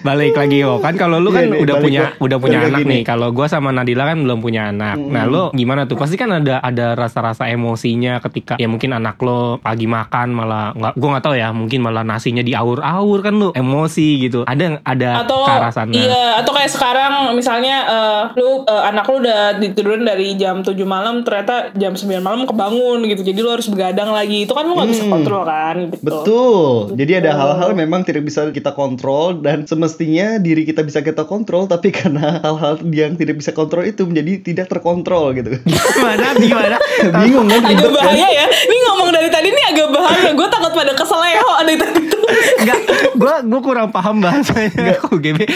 [0.00, 2.68] Balik lagi yo kan kalau lu kan Iya nih, udah punya ke- udah punya balik
[2.68, 3.02] anak lagi nih.
[3.04, 4.96] Kalau gua sama Nadila kan belum punya anak.
[4.96, 5.96] Nah, lu gimana tuh?
[5.96, 10.92] Pasti kan ada ada rasa-rasa emosinya ketika ya mungkin anak lo pagi makan malah nggak
[10.94, 14.42] gua nggak tahu ya, mungkin malah nasinya diaur-aur kan lu emosi gitu.
[14.44, 15.90] Ada ada atau ke arah sana.
[15.90, 20.74] iya atau kayak sekarang misalnya eh, lu eh, anak lu udah ditidurin dari jam 7
[20.84, 24.74] malam ternyata jam 9 malam kebangun gitu jadi lu harus begadang lagi itu kan lu
[24.74, 25.14] nggak bisa Hmm.
[25.14, 26.66] kontrol kan gitu Betul.
[26.94, 31.24] Jadi ada hal-hal memang tidak bisa kita kontrol dan semestinya semestinya diri kita bisa kita
[31.24, 36.36] kontrol tapi karena hal-hal yang tidak bisa kontrol itu menjadi tidak terkontrol gitu Gimana?
[36.36, 36.76] Gimana?
[37.24, 37.96] bingung kan agak kan?
[37.96, 42.00] bahaya ya ini ngomong dari tadi ini agak bahaya gue takut pada keseleo dari tadi
[42.04, 42.18] tuh
[42.60, 42.78] Enggak,
[43.16, 45.00] gua gua kurang paham bahasanya.
[45.00, 45.48] Aku GB.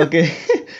[0.00, 0.24] Oke,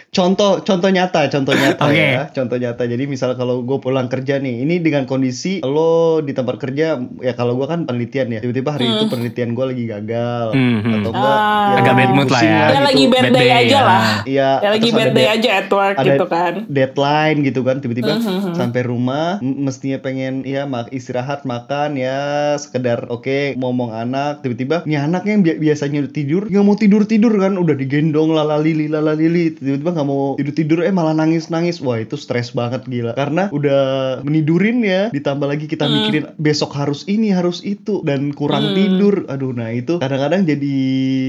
[0.08, 1.92] contoh contoh nyata, contoh nyata Oke.
[1.92, 2.82] ya, contoh nyata.
[2.88, 7.32] Jadi misal kalau gue pulang kerja nih, ini dengan kondisi lo di tempat kerja, ya
[7.34, 10.94] kalau gue kan penelitian ya, tiba-tiba hari itu penelitian gue lagi gagal, Hmm, hmm.
[10.96, 11.66] atau enggak, Ah.
[11.68, 12.66] ya, Agak bad mood lah ya.
[12.86, 13.82] Lagi bad bad day day, aja ya.
[13.82, 16.52] lah Iya, ya lagi bad day aja at work ada gitu kan.
[16.68, 18.54] deadline gitu kan tiba-tiba Mhm.
[18.54, 22.18] sampai rumah mestinya pengen ya mak istirahat makan ya
[22.56, 27.02] sekedar oke ngomong anak tiba-tiba nih anaknya yang bi- biasanya udah tidur nggak mau tidur
[27.04, 31.78] tidur kan udah digendong lalalili lalalili tiba-tiba nggak mau tidur tidur eh malah nangis nangis
[31.78, 33.12] wah itu stres banget gila.
[33.12, 33.82] Karena udah
[34.20, 39.24] menidurin ya ditambah lagi kita mikirin besok harus ini harus itu dan kurang tidur.
[39.26, 40.76] Aduh nah itu kadang-kadang jadi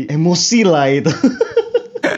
[0.08, 1.10] emosi lah itu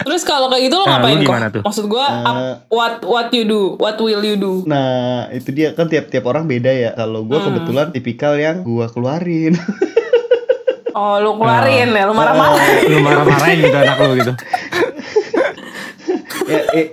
[0.10, 1.54] terus kalau kayak gitu lo Nah, ngapain gimana kok?
[1.54, 1.62] tuh?
[1.62, 3.78] maksud gue Eh, what what you do?
[3.78, 4.66] What will you do?
[4.66, 5.72] Nah, itu dia.
[5.72, 6.92] Kan tiap-tiap orang beda ya.
[6.92, 9.54] Kalau gua kebetulan tipikal yang gua keluarin.
[10.98, 12.04] oh lu keluarin ya?
[12.04, 12.58] Lu marah-marah.
[12.84, 14.34] Lu marah-marahin gitu anak lu gitu.
[16.50, 16.92] ya, i-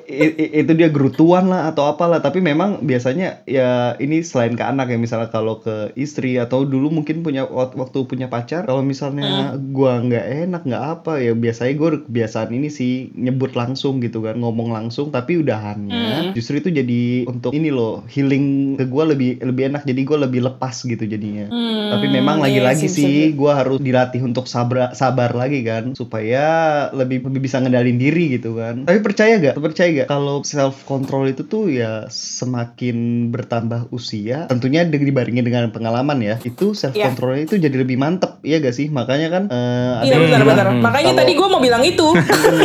[0.62, 2.18] itu dia gerutuan lah atau apalah.
[2.18, 6.88] Tapi memang biasanya ya ini selain ke anak ya misalnya kalau ke istri atau dulu
[6.90, 8.64] mungkin punya wak- waktu punya pacar.
[8.64, 14.00] Kalau misalnya gua nggak enak nggak apa ya biasanya gue kebiasaan ini sih nyebut langsung
[14.00, 15.10] gitu kan ngomong langsung.
[15.10, 19.82] Tapi udahannya justru itu jadi untuk ini loh healing ke gua lebih lebih enak.
[19.84, 21.46] Jadi gua lebih lepas gitu jadinya.
[21.48, 25.94] Hmm, Tapi memang iya lagi-lagi sih, sih, gue harus dilatih untuk sabar sabar lagi kan
[25.94, 26.44] supaya
[26.90, 28.86] lebih lebih bisa ngendalin diri gitu kan.
[28.86, 29.54] Tapi percaya gak?
[29.58, 32.96] Percaya gak kalau self control itu tuh ya semakin
[33.28, 37.10] bertambah usia, tentunya di- dibaringin dengan pengalaman ya, itu self Iya.
[37.10, 38.88] controlnya itu jadi lebih mantep, iya gak sih?
[38.88, 40.66] Makanya kan ada Iya yang benar-benar.
[40.66, 42.06] bilang, Makanya kalau- tadi gue mau bilang itu.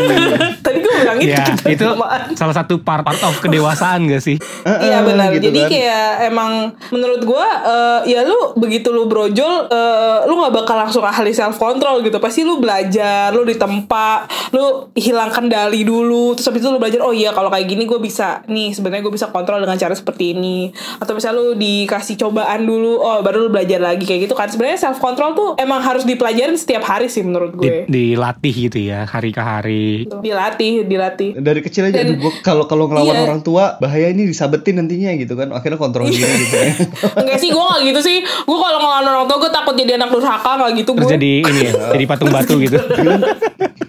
[0.65, 1.31] tadi gue bilang itu.
[1.31, 1.85] Ya, itu
[2.33, 4.37] salah satu part part of kedewasaan gak sih?
[4.37, 5.31] "Eh, eh," Iya benar.
[5.31, 5.69] gitu Jadi kan.
[5.69, 6.51] kayak emang
[6.89, 11.57] menurut gua eh, ya lu begitu lu brojol eh, lu nggak bakal langsung ahli self
[11.57, 12.17] control gitu.
[12.17, 14.61] Pasti lu belajar, lu ditempa, lu
[14.93, 16.35] hilang kendali dulu.
[16.35, 19.11] Terus habis itu lu belajar oh iya kalau kayak gini gue bisa nih sebenarnya gue
[19.11, 20.69] bisa kontrol dengan cara seperti ini.
[20.97, 24.47] Atau misalnya lu dikasih cobaan dulu, oh baru lu belajar lagi kayak gitu kan.
[24.47, 27.85] Sebenarnya self control tuh emang harus dipelajarin setiap hari sih menurut gue.
[27.85, 30.05] Di- dilatih gitu ya hari ke hari.
[30.07, 31.29] Dilatih, dilatih.
[31.33, 33.23] dari kecil aja Dan- aduh, gua kalau kalau ngelawan Iya.
[33.23, 36.71] orang tua bahaya ini disabetin nantinya gitu kan akhirnya kontrol diri gitu ya.
[37.21, 38.17] Enggak sih, gue gak gitu sih.
[38.21, 41.09] Gue kalau ngelawan orang tua, gue takut jadi anak durhaka gak gitu gue.
[41.09, 42.77] jadi ini ya, jadi patung batu gitu.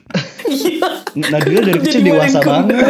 [1.12, 2.76] Nadila dari kecil Jadi dewasa banget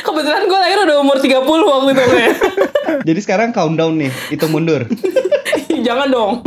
[0.00, 2.34] Kebetulan gue lahir udah umur 30 waktu itu kayak.
[3.08, 4.84] jadi sekarang countdown nih itu mundur
[5.86, 6.44] Jangan dong.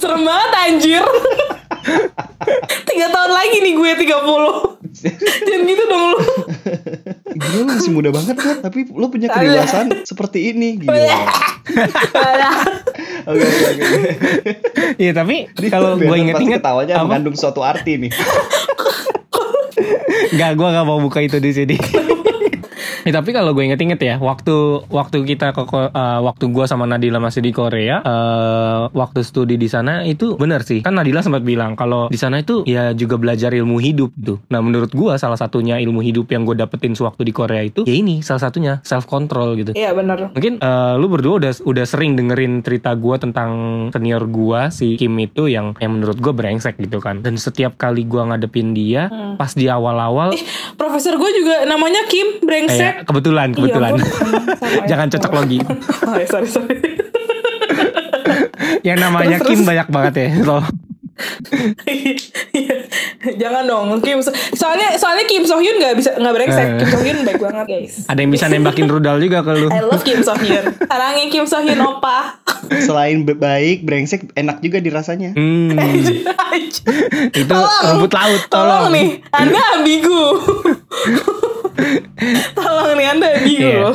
[0.00, 1.04] Serem banget anjir.
[2.88, 5.04] Tiga tahun lagi nih gue 30.
[5.44, 6.18] Jangan gitu dong lu.
[7.34, 11.18] Gila lu masih muda banget kan Tapi lu punya kedewasaan seperti ini Gila
[13.26, 13.84] Oke oke oke
[14.96, 17.04] Iya tapi kalau gue pasti inget-inget ketawanya apa?
[17.04, 18.12] mengandung suatu arti nih
[20.32, 21.76] Enggak, gue gak mau buka itu di sini.
[23.04, 27.20] Ya, tapi kalau gue inget-inget ya, waktu waktu kita ke eh, waktu gue sama Nadila
[27.20, 30.80] masih di Korea, eh, waktu studi di sana itu benar sih.
[30.80, 34.40] Kan Nadila sempat bilang kalau di sana itu ya juga belajar ilmu hidup gitu.
[34.48, 37.92] Nah menurut gue salah satunya ilmu hidup yang gue dapetin sewaktu di Korea itu ya
[37.92, 39.76] ini salah satunya self control gitu.
[39.76, 40.32] Iya bener.
[40.32, 43.50] Mungkin eh, lu berdua udah udah sering dengerin cerita gua tentang
[43.92, 47.20] senior gua si Kim itu yang yang menurut gua brengsek gitu kan.
[47.20, 50.32] Dan setiap kali gua ngadepin dia, pas di awal-awal
[50.74, 52.93] Profesor gue juga namanya Kim eh, Brengsek.
[53.02, 53.92] Kebetulan Iya, kebetulan.
[53.92, 54.06] ampun.
[54.54, 54.86] Sama ya.
[54.86, 55.58] Jangan cocok logi.
[55.60, 56.76] Oh, sorry sorry.
[58.82, 59.68] yang namanya Terus, Kim terus.
[59.68, 60.28] banyak banget ya.
[60.30, 60.60] Iya.
[63.34, 64.18] Jangan dong Kim.
[64.20, 66.64] So- Soalnya soalnya Kim So Hyun nggak bisa nggak brengsek.
[66.64, 66.70] Eh.
[66.76, 67.92] Kim So Hyun baik banget guys.
[68.04, 69.66] ada yang bisa nembakin rudal juga ke lu.
[69.68, 70.64] I love Kim So Hyun.
[70.80, 72.38] Sarangnya Kim So Hyun opa.
[72.80, 75.68] Selain baik brengsek enak juga dirasanya Hmm,
[77.34, 78.84] itu rumput laut Tolong tolong.
[78.90, 80.22] nih, Anda ambigu.
[82.54, 83.94] Tolong nih Anda ambigu loh.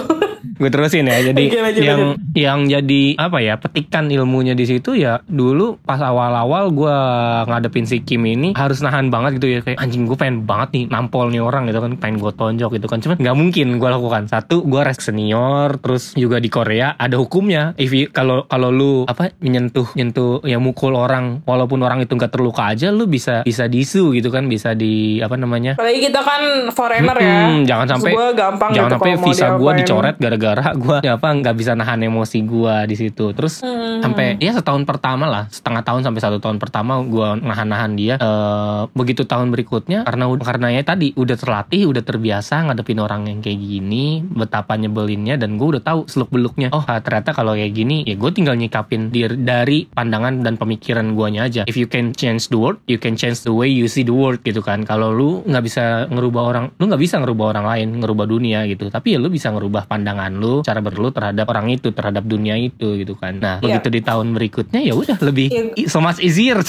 [0.59, 2.17] gue terusin ya jadi Oke, lanjut, yang lanjut.
[2.35, 6.97] yang jadi apa ya petikan ilmunya di situ ya dulu pas awal-awal gue
[7.45, 9.59] ngadepin si Kim ini harus nahan banget gitu ya.
[9.61, 11.91] Kayak anjing gue pengen banget nih nampol nih orang gitu kan.
[11.97, 12.99] Pengen gue tonjok gitu kan.
[12.99, 14.27] Cuman nggak mungkin gue lakukan.
[14.29, 17.73] Satu gue res senior terus juga di Korea ada hukumnya.
[17.75, 22.69] If kalau kalau lu apa menyentuh nyentuh ya mukul orang walaupun orang itu nggak terluka
[22.69, 24.45] aja lu bisa bisa disu gitu kan.
[24.45, 25.75] Bisa di apa namanya?
[25.77, 26.41] Apalagi kita kan
[26.73, 27.37] foreigner ya.
[27.49, 31.27] Hmm, jangan Terus sampai gua gampang jangan gitu sampai visa gue dicoret gara-gara gue apa
[31.29, 33.31] nggak bisa nahan emosi gue di situ.
[33.33, 33.99] Terus Hmm.
[33.99, 35.43] sampai ya setahun pertama lah.
[35.51, 40.67] Setengah tahun sampai satu tahun pertama gue nahan-nahan dia Eh, begitu tahun berikutnya karena karena
[40.71, 45.77] ya tadi udah terlatih udah terbiasa ngadepin orang yang kayak gini betapa nyebelinnya dan gue
[45.77, 49.35] udah tahu seluk beluknya oh ah, ternyata kalau kayak gini ya gue tinggal nyikapin dir-
[49.35, 51.63] dari pandangan dan pemikiran guanya aja.
[51.63, 54.41] If you can change the world you can change the way you see the world
[54.41, 54.83] gitu kan.
[54.83, 58.87] Kalau lu nggak bisa ngerubah orang lu nggak bisa ngerubah orang lain ngerubah dunia gitu.
[58.87, 62.95] Tapi ya lu bisa ngerubah pandangan lu cara berlu terhadap orang itu terhadap dunia itu
[62.95, 63.37] gitu kan.
[63.37, 63.77] Nah Iya.
[63.77, 66.59] begitu di tahun berikutnya ya udah lebih i- so much easier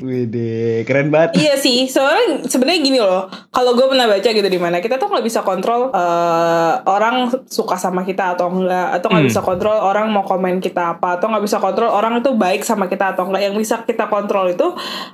[0.00, 1.36] Wede, keren banget.
[1.36, 3.26] Iya sih, soalnya sebenarnya gini loh.
[3.48, 7.74] Kalau gue pernah baca gitu di mana kita tuh nggak bisa kontrol eh, orang suka
[7.74, 9.30] sama kita atau enggak, atau nggak Hmm.
[9.30, 12.86] bisa kontrol orang mau komen kita apa, atau nggak bisa kontrol orang itu baik sama
[12.86, 13.42] kita atau enggak.
[13.42, 14.66] Yang bisa kita kontrol itu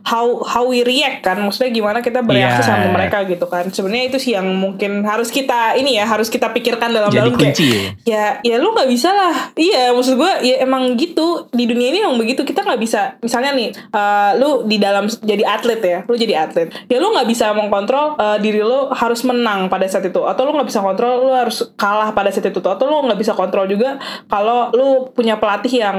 [0.03, 2.69] how how we react kan, maksudnya gimana kita bereaksi Iya.
[2.69, 3.69] sama mereka gitu kan.
[3.69, 7.35] Sebenarnya itu sih yang mungkin harus kita ini ya harus kita pikirkan dalam jadi dalam
[7.35, 11.47] kayak kunci ya ya ya lu nggak bisa lah iya maksud gue ya emang gitu
[11.49, 15.45] di dunia ini emang begitu kita nggak bisa misalnya nih eh, lu di dalam jadi
[15.45, 15.99] atlet ya?
[16.09, 16.73] Lu jadi atlet.
[16.89, 20.25] Ya lu nggak bisa mengkontrol eh, diri lu harus menang pada saat itu.
[20.25, 22.59] Atau lu nggak bisa kontrol lu harus kalah pada saat itu.
[22.65, 24.01] Atau lu nggak bisa kontrol juga
[24.33, 25.99] kalau lu punya pelatih yang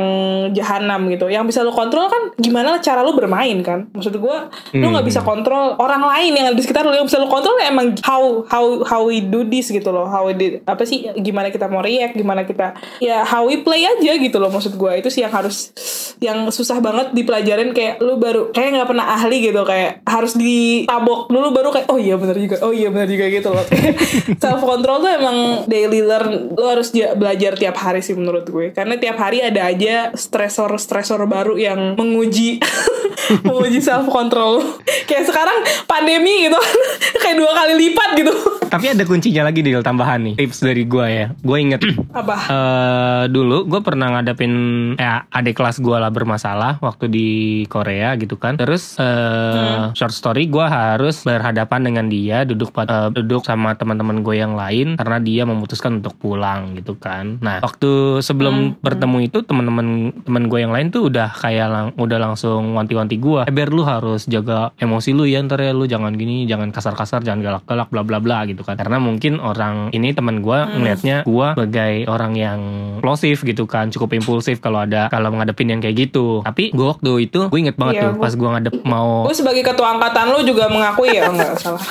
[0.56, 1.30] jahanam gitu.
[1.30, 3.86] Yang bisa lu kontrol kan gimana cara lu bermain kan?
[3.94, 4.38] Maksud gue
[4.74, 6.96] lu nggak bisa kontrol orang lain yang ada di sekitar lu.
[6.96, 10.08] Yang bisa lu kontrol ya emang how how how we do this gitu loh.
[10.08, 12.74] How we did, apa sih gimana kita mau react gimana kita
[13.04, 15.76] ya how we play aja gitu loh maksud gue itu sih yang harus
[16.24, 17.76] yang susah banget dipelajarin.
[17.76, 22.00] Kayak lu baru kayak nggak pernah ahli gitu kayak harus ditabok dulu baru kayak oh
[22.00, 23.66] iya benar juga oh iya benar juga gitu loh.
[24.42, 28.72] Self control tuh emang daily learn lu harus ja- belajar tiap hari sih menurut gue.
[28.72, 32.58] Karena tiap hari ada aja stresor stresor baru yang menguji
[33.42, 34.62] menguji self control
[35.06, 36.60] kayak sekarang pandemi gitu.
[37.22, 38.34] Kayak dua kali lipat gitu.
[38.66, 40.36] Tapi ada kuncinya lagi deal tambahan nih.
[40.40, 41.28] Tips dari gue ya.
[41.38, 41.86] Gue inget
[42.18, 42.36] apa?
[42.50, 44.54] eh dulu gue pernah ngadepin
[44.96, 47.28] ya adik kelas gue lah bermasalah waktu di
[47.68, 48.58] Korea gitu kan.
[48.58, 54.36] Terus eh short story gue harus berhadapan dengan dia duduk eh, duduk sama teman-teman gue
[54.36, 57.38] yang lain karena dia memutuskan untuk pulang gitu kan.
[57.38, 59.88] Nah waktu sebelum bertemu itu teman-teman
[60.24, 63.82] teman gue yang lain tuh udah kayak lang- udah langsung wanti-wanti gue eh Ber lu
[63.82, 65.72] harus jaga emosi lu ya ntar ya.
[65.72, 68.76] Lu jangan gini jangan kasar-kasar jangan galak-galak bla bla bla gitu kan.
[68.76, 72.60] Karena mungkin orang ini teman gue ngelihatnya gue sebagai orang yang
[72.94, 73.90] eksplosif gitu kan.
[73.90, 76.40] Cukup impulsif kalau ada kalau ngadepin yang kayak gitu.
[76.42, 79.34] Tapi gue waktu itu gue inget banget Iya, tuh gua- pas gue ngadep mau gue
[79.34, 81.82] sebagai ketua angkatan lu juga mengakui ya enggak salah.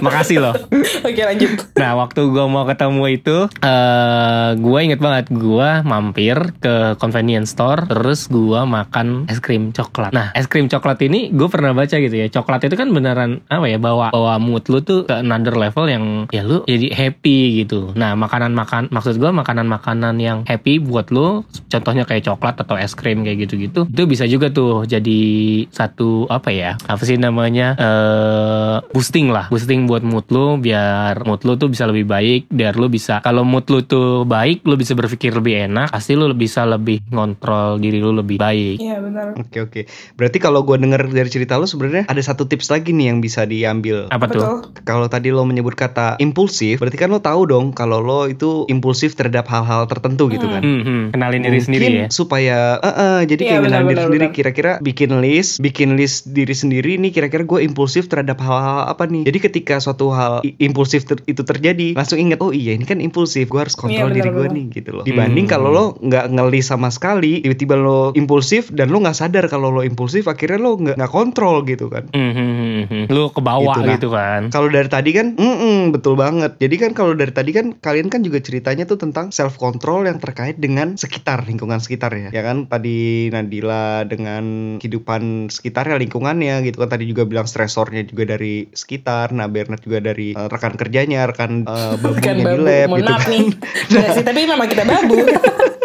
[0.00, 0.54] Makasih loh.
[1.02, 1.50] Oke lanjut.
[1.76, 7.84] Nah waktu gue mau ketemu itu eh gue inget banget gue mampir ke convenience store
[7.86, 10.10] terus gue makan es krim coklat.
[10.16, 13.66] Nah es krim coklat ini gue pernah baca gitu ya coklat itu kan beneran apa
[13.68, 17.92] ya bawa bawa mood lu tuh ke another level yang ya lu jadi happy gitu.
[17.94, 22.76] Nah makanan makan maksud gue makanan makanan yang happy buat lu contohnya kayak coklat atau
[22.80, 25.20] es krim kayak gitu-gitu itu bisa juga tuh jadi
[25.68, 31.42] satu apa ya apa sih namanya eh boosting lah boosting buat mood lu biar mood
[31.42, 34.94] lu tuh bisa lebih baik biar lu bisa kalau mood lu tuh baik lu bisa
[34.94, 39.58] berpikir lebih enak pasti lu bisa lebih ngontrol diri lu lebih baik iya benar Oke
[39.60, 39.80] oke.
[40.14, 43.42] Berarti kalau gue denger dari cerita lo sebenarnya ada satu tips lagi nih yang bisa
[43.42, 44.06] diambil.
[44.08, 47.98] apa tuh betul Kalau tadi lo menyebut kata impulsif, berarti kan lo tahu dong kalau
[47.98, 50.60] lo itu impulsif terhadap hal-hal tertentu gitu kan.
[50.60, 53.90] Hmm, hmm, kenalin diri sendiri ya supaya eh, eh, jadi Iya, kayak benar, ngenalin diri
[53.92, 54.36] benar, sendiri benar.
[54.36, 59.22] kira-kira bikin list bikin list diri sendiri nih kira-kira gue impulsif terhadap hal-hal apa nih
[59.22, 63.46] jadi ketika suatu hal impulsif ter- itu terjadi langsung ingat oh iya ini kan impulsif
[63.46, 65.52] gue harus kontrol Iya, diri gue benar, nih gitu loh dibanding Hmm.
[65.52, 69.80] kalau lo nggak ngelis sama sekali tiba-tiba lo impulsif dan lo nggak sadar kalau lo
[69.80, 73.04] impulsif akhirnya lo nggak nggak kontrol gitu kan Hmm, hmm, hmm, hmm.
[73.08, 73.94] lu ke bawah Gitu, nah.
[73.96, 76.58] gitu kan kalau dari tadi kan, mm betul banget.
[76.58, 80.18] Jadi kan kalau dari tadi kan kalian kan juga ceritanya tuh tentang self control yang
[80.18, 82.28] terkait dengan sekitar lingkungan sekitar ya.
[82.34, 88.36] Ya kan tadi Nadila dengan kehidupan sekitarnya lingkungannya gitu kan tadi juga bilang stresornya juga
[88.36, 89.30] dari sekitar.
[89.32, 93.30] Nah Bernard juga dari eh, rekan kerjanya, rekan uh, babunya di babu lab gitu kan.
[93.30, 93.44] nih
[93.90, 95.16] Enggak sih tapi memang kita babu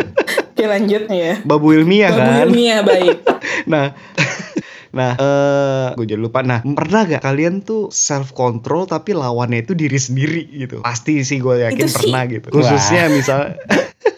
[0.55, 2.47] oke lanjut ya Babu ilmiah babu kan.
[2.47, 3.17] ilmiah baik
[3.67, 3.91] Nah,
[4.97, 6.39] nah, eh gue jadi lupa.
[6.39, 10.79] Nah, pernah gak kalian tuh self control tapi lawannya itu diri sendiri gitu?
[10.79, 12.47] Pasti sih gue yakin Itu sih- pernah gitu.
[12.49, 13.53] Khususnya misal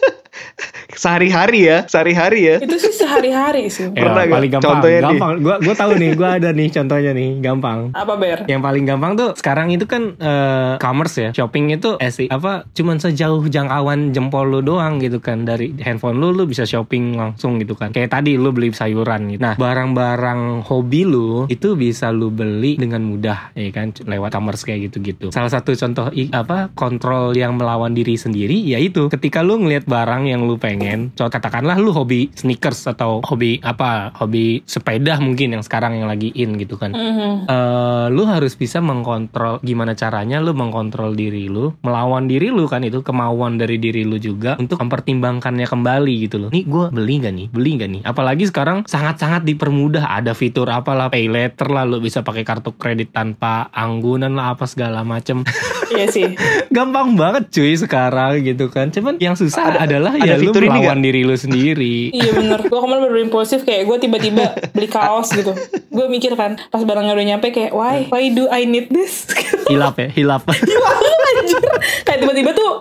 [0.98, 2.56] sehari-hari ya, sehari-hari ya.
[2.58, 3.86] Itu sih sehari-hari sih.
[3.98, 4.36] Ya, Pernah nggak?
[4.36, 4.70] paling gampang.
[4.70, 5.06] Contohnya nih.
[5.06, 5.32] gampang.
[5.40, 7.78] Gua gua tahu nih, gua ada nih contohnya nih, gampang.
[7.94, 8.38] Apa ber?
[8.46, 12.66] Yang paling gampang tuh sekarang itu kan eh, commerce ya, shopping itu eh, sih, apa
[12.74, 17.58] cuman sejauh jangkauan jempol lu doang gitu kan dari handphone lu lu bisa shopping langsung
[17.58, 17.90] gitu kan.
[17.94, 19.40] Kayak tadi lu beli sayuran gitu.
[19.42, 24.88] Nah, barang-barang hobi lu itu bisa lu beli dengan mudah ya kan lewat commerce kayak
[24.88, 25.28] gitu-gitu.
[25.34, 30.46] Salah satu contoh apa kontrol yang melawan diri sendiri yaitu ketika lu ngelihat barang yang
[30.48, 35.98] lu pengen, contoh katakanlah lu hobi sneakers atau hobi apa, hobi sepeda mungkin yang sekarang
[35.98, 36.92] yang lagi in gitu kan.
[36.94, 37.30] Mhm.
[37.48, 42.84] eh lu harus bisa mengkontrol gimana caranya lu mengkontrol diri lu melawan diri lu kan
[42.84, 46.50] itu kemauan dari diri lu juga untuk mempertimbangkannya kembali gitu loh.
[46.52, 47.46] Nih gue beli gak nih?
[47.52, 48.02] Beli gak nih?
[48.04, 50.08] Apalagi sekarang sangat-sangat dipermudah.
[50.08, 54.64] Ada fitur apalah pay later lah lu bisa pakai kartu kredit tanpa anggunan lah apa
[54.64, 55.44] segala macem.
[55.88, 56.28] Iya sih.
[56.76, 58.92] gampang banget cuy sekarang gitu kan.
[58.92, 62.10] Cuman yang susah adalah ada ya lu fitur ini melawan diri lu sendiri.
[62.18, 62.60] Iya bener.
[62.66, 65.52] Gue kemarin baru impulsif Kayak gue tiba-tiba beli kaos gitu.
[65.90, 68.06] Gue mikir kan Pas barangnya udah nyampe kayak Why?
[68.10, 69.28] Why do I need this?
[69.70, 70.42] hilap ya hilap.
[71.28, 71.60] Anjir.
[72.02, 72.80] Kayak tiba-tiba tuh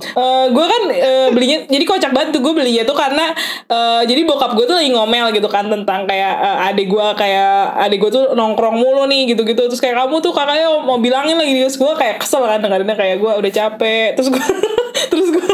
[0.54, 3.36] Gue kan eh, belinya Jadi kocak banget tuh Gue belinya tuh karena
[3.68, 7.78] eh, Jadi bokap gue tuh lagi ngomel gitu kan Tentang kayak eh, adik gue Kayak
[7.88, 9.68] adik gue tuh nongkrong mulu nih Gitu-gitu.
[9.70, 13.18] Terus kayak kamu tuh kakaknya mau bilangin lagi Terus gue kayak kesel kan Dengerinnya kayak
[13.20, 14.10] gue udah capek.
[14.18, 14.46] Terus gue
[15.12, 15.47] Terus gue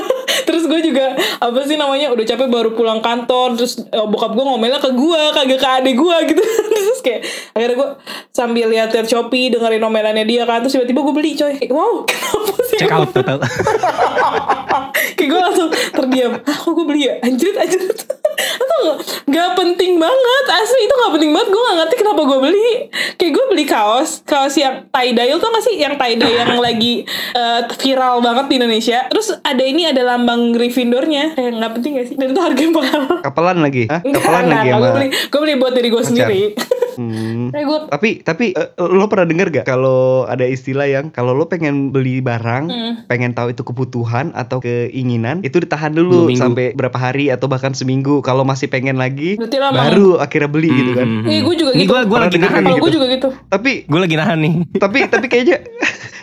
[0.74, 4.82] gue juga apa sih namanya udah capek baru pulang kantor terus eh, bokap gue ngomelnya
[4.82, 6.42] ke gue kagak ke adik gue gitu.
[6.84, 7.22] Terus kayak
[7.54, 7.90] akhirnya gue
[8.34, 11.54] sambil lihat lihat Shopee dengerin omelannya dia kan terus tiba-tiba gue beli coy.
[11.70, 13.38] Wow kenapa sih check out total.
[15.18, 16.34] Kayak gue langsung terdiam.
[16.42, 17.22] Ah kok gue beli ya?
[17.22, 18.98] Anjrit anjrit atau nggak
[19.30, 20.82] nggak penting banget asli.
[20.84, 21.48] Itu nggak penting banget.
[21.54, 22.72] Gue nggak ngerti kenapa gue beli.
[23.16, 24.10] Kayak gue beli kaos.
[24.26, 25.34] Kaos yang tie dye.
[25.38, 27.06] Tuh nggak sih yang tie dye yang lagi
[27.36, 29.00] eh, viral banget di Indonesia?
[29.08, 31.38] Terus ada ini ada lambang Gryffindornya.
[31.38, 32.16] Kayak nggak penting gak sih?
[32.18, 33.04] Dan itu harganya mahal.
[33.22, 33.84] Kapelan lagi.
[33.88, 34.02] Hah?
[34.02, 34.84] Kapelan lagi enggak, sama.
[34.84, 36.42] gue beli gue beli buat diri gue sendiri
[36.96, 37.50] Hmm.
[37.50, 41.89] gue Tapi tapi eh, lo pernah denger gak kalau ada istilah yang kalau lo pengen
[41.89, 42.94] beli barang, Hmm.
[43.06, 46.39] pengen tahu itu kebutuhan atau keinginan, itu ditahan dulu minggu.
[46.39, 48.22] sampai berapa hari atau bahkan seminggu.
[48.22, 49.76] Kalau masih pengen lagi, Berarti lama.
[49.76, 51.08] baru akhirnya beli gitu kan.
[51.08, 51.26] Hmm.
[51.28, 51.91] Iya, gue juga gitu.
[51.94, 54.54] Pernah lagi nahan gue juga gitu Tapi Gue lagi nahan nih.
[54.84, 55.58] tapi tapi kayaknya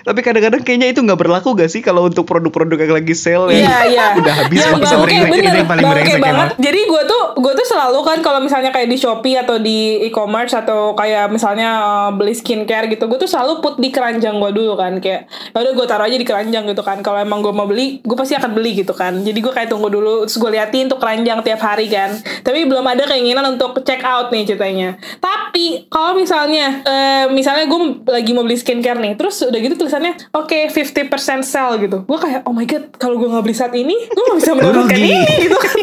[0.00, 3.66] tapi kadang-kadang kayaknya itu nggak berlaku gak sih kalau untuk produk-produk yang lagi sale yang
[3.66, 4.06] Iya iya.
[4.16, 5.30] udah habis waktu bangke brengsek.
[5.30, 5.44] bener.
[5.50, 6.48] Itu yang paling bangke brengsek banget.
[6.58, 10.52] Jadi gue tuh gue tuh selalu kan kalau misalnya kayak di Shopee atau di e-commerce
[10.52, 14.76] atau kayak misalnya uh, beli skincare gitu, gue tuh selalu put di keranjang gue dulu
[14.76, 17.00] kan kayak ya udah gue taruh aja di keranjang gitu kan.
[17.00, 19.20] Kalau emang gue mau beli, gue pasti akan beli gitu kan.
[19.20, 22.12] Jadi gue kayak tunggu dulu terus gue liatin tuh keranjang tiap hari kan.
[22.40, 24.96] Tapi belum ada keinginan untuk check out nih ceritanya.
[25.20, 30.14] Tapi kalau misalnya eh, misalnya gue lagi mau beli skincare nih, terus udah gitu tulisannya
[30.30, 32.06] oke 50% sale gitu.
[32.06, 34.94] Gue kayak oh my god, kalau gue nggak beli saat ini, gue nggak bisa mendapatkan
[35.02, 35.76] ini gitu kan.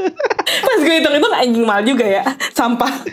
[0.66, 2.24] Pas gue hitung itu anjing mal juga ya,
[2.56, 3.04] sampah.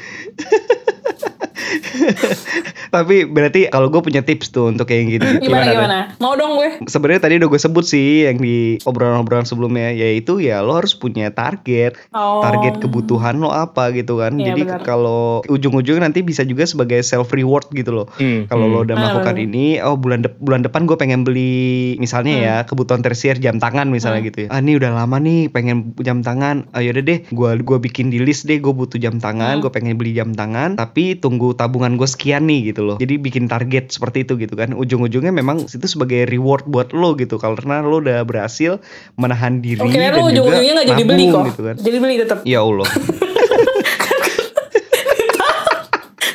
[2.90, 5.28] Tapi berarti kalau gue punya tips tuh untuk kayak gitu.
[5.42, 5.98] Gimana gimana?
[6.18, 6.82] Mau dong gue.
[6.86, 11.30] Sebenarnya tadi udah gue sebut sih yang di obrolan-obrolan sebelumnya yaitu ya lo harus punya
[11.30, 11.96] target.
[12.12, 12.42] Oh.
[12.42, 14.36] Target kebutuhan lo apa gitu kan.
[14.36, 18.08] Iya, Jadi kalau ujung-ujungnya nanti bisa juga sebagai self reward gitu loh.
[18.16, 19.46] Hmm, Kalau lo udah Ah, melakukan benar.
[19.48, 21.62] ini, oh bulan dep- bulan depan gue pengen beli
[21.98, 22.44] misalnya Hmm.
[22.44, 24.50] ya kebutuhan tersier jam tangan misalnya gitu ya.
[24.50, 26.68] Ah ini udah lama nih pengen jam tangan.
[26.72, 29.62] Ah yaudah deh, gue gua bikin di list deh gue butuh jam tangan, Hmm.
[29.62, 32.96] gue pengen beli jam tangan, tapi tunggu tabungan gue sekian nih gitu loh.
[32.96, 34.72] Jadi bikin target seperti itu gitu kan.
[34.72, 38.80] Ujung-ujungnya memang itu sebagai reward buat lo gitu karena lo udah berhasil
[39.20, 41.52] menahan diri Oke, dan lo juga ujung-ujungnya nggak jadi beli nabung kok.
[41.52, 41.76] gitu kan.
[41.76, 42.38] Jadi beli tetap.
[42.48, 42.88] Ya Allah.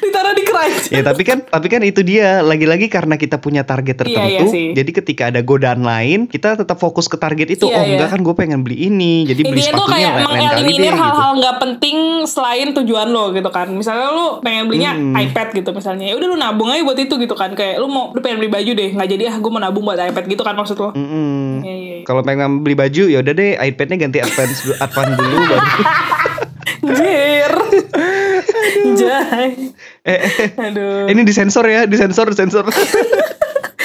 [0.05, 0.74] Ditaruh di keranjang.
[0.87, 4.45] Ya tapi kan tapi kan itu dia lagi-lagi karena kita punya target Iya, iya tertentu
[4.51, 4.68] sih.
[4.72, 7.93] jadi ketika ada godaan lain kita tetap fokus ke target itu Iya, oh iya.
[7.95, 10.74] enggak kan gue pengen beli ini jadi beli Intinya tuh sepatunya kayak lain, kali deh
[10.85, 13.68] gitu hal-hal nggak penting selain tujuan lo gitu kan.
[13.68, 15.14] Misalnya lo pengen belinya Hmm.
[15.14, 16.07] iPad gitu misalnya.
[16.07, 17.53] Ya udah lo nabung aja buat itu gitu kan.
[17.53, 19.97] Kayak lo mau lo pengen beli baju deh, nggak jadi ah gue mau nabung buat
[19.97, 20.91] iPad gitu kan maksud lo.
[20.91, 21.61] Mm-mm.
[21.61, 22.05] Iya, iya, iya.
[22.05, 25.68] kalau pengen beli baju ya udah deh iPadnya ganti advance advance dulu baru
[26.95, 27.53] Jir.
[29.01, 29.75] Jai.
[30.05, 31.09] eh, eh, Aduh.
[31.11, 32.65] ini disensor ya disensor disensor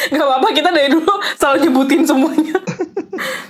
[0.09, 2.57] Gak apa-apa kita dari dulu selalu nyebutin semuanya.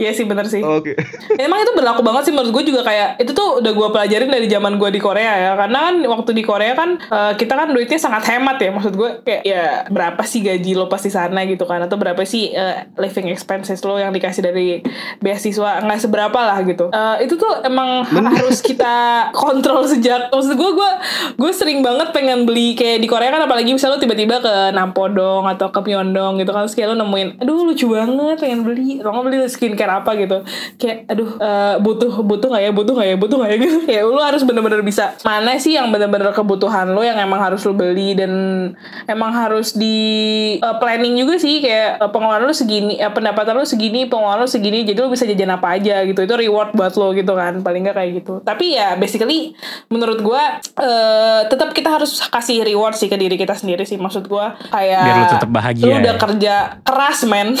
[0.00, 0.64] Iya sih bener sih.
[0.64, 0.96] oke.
[1.44, 4.48] Emang itu berlaku banget sih menurut gue juga kayak itu tuh udah gue pelajarin dari
[4.48, 5.50] zaman gue di Korea ya.
[5.60, 8.72] Karena kan waktu di Korea kan eh, kita kan duitnya sangat hemat ya.
[8.72, 11.84] Maksud gue kayak ya berapa sih gaji lo pas di sana gitu kan?
[11.84, 14.80] Atau berapa sih eh, living expenses lo yang dikasih dari
[15.20, 15.84] beasiswa?
[15.84, 16.88] Nggak seberapa lah gitu.
[16.88, 18.94] Eh, itu tuh emang harus kita
[19.42, 20.90] kontrol sejak maksud gue gue
[21.36, 25.44] gue sering banget pengen beli kayak di Korea kan apalagi misalnya lo tiba-tiba ke Nampodong
[25.44, 29.02] atau ke Myeongdong gitu kan terus kayak lo nemuin aduh lucu banget pengen beli.
[29.02, 30.42] Lo beli skincare apa gitu.
[30.76, 33.76] Kayak aduh eh, butuh butuh nggak ya butuh nggak ya butuh nggak ya gitu.
[33.88, 35.04] Kayak lu harus bener-bener bisa.
[35.22, 38.32] Mana sih yang bener-bener kebutuhan lo yang emang harus lu beli dan
[39.06, 39.96] emang harus di
[40.58, 41.62] eh, planning juga sih.
[41.62, 45.24] Kayak eh, pengeluaran lu segini eh, pendapatan lu segini pengeluaran lu segini jadi lu bisa
[45.24, 46.20] jajan apa aja gitu.
[46.22, 48.34] Itu reward buat lo gitu kan paling nggak kayak gitu.
[48.42, 49.54] Tapi ya basically
[49.88, 53.96] menurut gua eh, tetap kita harus kasih reward sih ke diri kita sendiri sih.
[53.96, 56.20] Maksud gua kayak Biar lu tetap bahagia lu udah ya.
[56.20, 57.54] kerja keras men.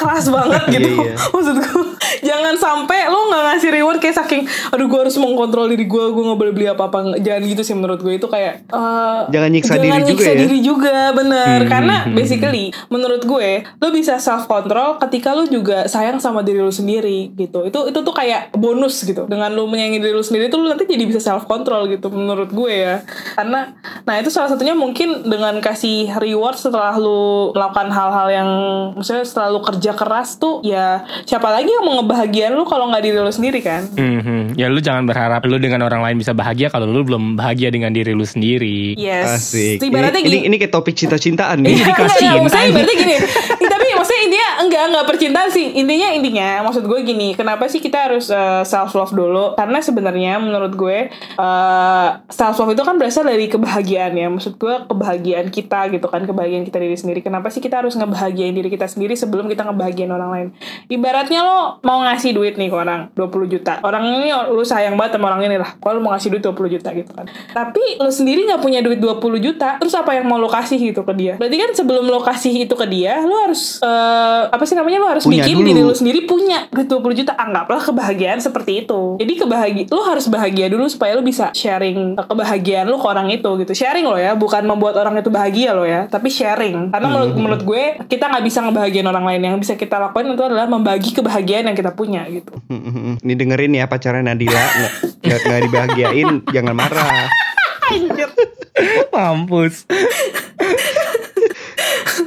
[0.00, 1.84] Keras banget gitu Iya, maksud gue
[2.20, 6.22] jangan sampai lo nggak ngasih reward kayak saking aduh gue harus mengkontrol diri gue gue
[6.22, 9.74] nggak boleh beli apa apa jangan gitu sih menurut gue itu kayak eh, Jangan nyiksa
[9.78, 10.38] diri jangan juga nyiksa ya.
[10.38, 11.58] diri juga bener.
[11.64, 16.44] Hmm, karena hmm, basically menurut gue lo bisa self control ketika lo juga sayang sama
[16.44, 17.66] diri lo sendiri gitu.
[17.66, 19.26] Itu itu tuh kayak bonus gitu.
[19.26, 22.50] Dengan lo menyayangi diri lo sendiri tuh lo nanti jadi bisa self control gitu menurut
[22.52, 23.02] gue ya.
[23.34, 28.50] Karena nah itu salah satunya mungkin dengan kasih reward setelah lo melakukan hal-hal yang
[28.96, 33.02] misalnya setelah lo kerja keras tuh ya siapa lagi yang mau ngebahagiain lo kalau nggak
[33.02, 34.54] diri lo sendiri kan Mhm.
[34.54, 37.90] Ya lu jangan berharap lu dengan orang lain bisa bahagia kalau lu belum bahagia dengan
[37.90, 38.92] diri lu sendiri.
[38.94, 39.80] yes Asik.
[39.80, 41.74] ibaratnya ini, ini, gini ini kayak topik cinta-cintaan Iya, nih.
[41.80, 42.74] dikasih Enggak, enggak, cinta maksudnya nih.
[42.74, 43.78] berarti gini intinya
[44.70, 45.74] enggak enggak percintaan sih.
[45.74, 48.30] Intinya intinya maksud gue gini kenapa sih kita harus
[48.64, 49.58] self love dulu?
[49.58, 51.10] Karena sebenarnya menurut gue
[52.30, 54.30] self love itu kan berasal dari kebahagiaan ya.
[54.30, 57.20] Maksud gue kebahagiaan kita gitu kan kebahagiaan kita diri sendiri.
[57.20, 60.48] Kenapa sih kita harus ngebahagiain diri kita sendiri sebelum kita ngebahagiain orang lain?
[60.86, 63.82] Ibaratnya lo mau ngasih duit nih ke orang 20 juta.
[63.82, 65.74] Orang ini lu sayang banget sama orang ini lah.
[65.82, 67.26] Kalau mau ngasih duit 20 juta gitu kan.
[67.50, 71.02] Tapi lu sendiri nggak punya duit 20 juta terus apa yang mau lo kasih gitu
[71.02, 71.34] ke dia?
[71.40, 75.08] Berarti kan sebelum lo kasih itu ke dia lo harus eh, apa sih namanya lo
[75.08, 75.68] harus Punya bikin dulu.
[75.72, 79.16] diri lo sendiri punya duit 20 juta anggaplah kebahagiaan seperti itu.
[79.16, 83.48] Jadi kebahagiaan lo harus bahagia dulu supaya lo bisa sharing kebahagiaan lo ke orang itu
[83.56, 83.72] gitu.
[83.72, 86.92] Sharing lo ya bukan membuat orang itu bahagia lo ya tapi sharing.
[86.92, 89.40] Karena menurut menurut gue kita nggak bisa ngebahagiain orang lain.
[89.40, 92.52] Yang bisa kita lakukan itu adalah membagi kebahagiaan yang kita punya gitu.
[93.24, 94.92] Ini dengerin ya pacarnya Nadila nggak
[95.24, 97.32] nggak nggak dibahagiain jangan marah.
[99.16, 99.88] Mampus.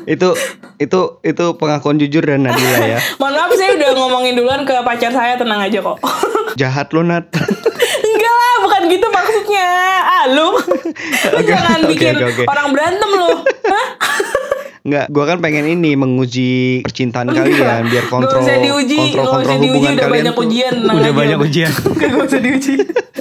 [0.04, 0.34] Itu
[0.82, 3.00] itu itu pengakuan jujur dan Nadila ya.
[3.22, 5.98] mohon maaf saya udah ngomongin duluan ke pacar saya tenang aja kok
[6.62, 7.34] Jahat lo Nat.
[8.04, 9.70] Enggak lah, bukan gitu maksudnya.
[10.06, 10.54] Ah, lu.
[11.34, 12.44] lu Oke, jangan oke, bikin oke, oke.
[12.46, 13.32] orang berantem lu.
[13.66, 13.88] Hah?
[14.84, 19.32] Nggak, gua kan pengen ini menguji percintaan kalian biar kontrol Gak usah diuji, kontrol gak
[19.32, 20.44] kontrol usah diuji, hubungan udah kalian banyak tuh.
[20.44, 20.74] ujian.
[20.84, 21.72] Udah banyak ujian.
[22.02, 22.74] Gak usah diuji.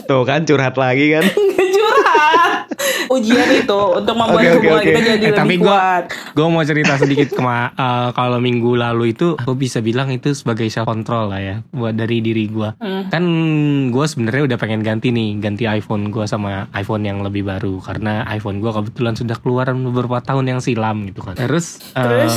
[0.03, 1.25] Tuh kan curhat lagi kan.
[1.73, 2.67] Curhat.
[3.09, 4.89] Ujian itu untuk membuat Oke, oke, hubungan oke.
[4.89, 6.05] kita jadi Eh, tapi lebih gue kuat.
[6.33, 10.65] gue mau cerita sedikit kema eh, kalau minggu lalu itu gue bisa bilang itu sebagai
[10.67, 13.07] self control lah ya buat dari diri gue Hmm.
[13.09, 13.23] kan
[13.91, 18.25] gue sebenarnya udah pengen ganti nih ganti iPhone gue sama iPhone yang lebih baru karena
[18.27, 22.33] iPhone gue kebetulan sudah keluaran beberapa tahun yang silam gitu kan terus, Terus?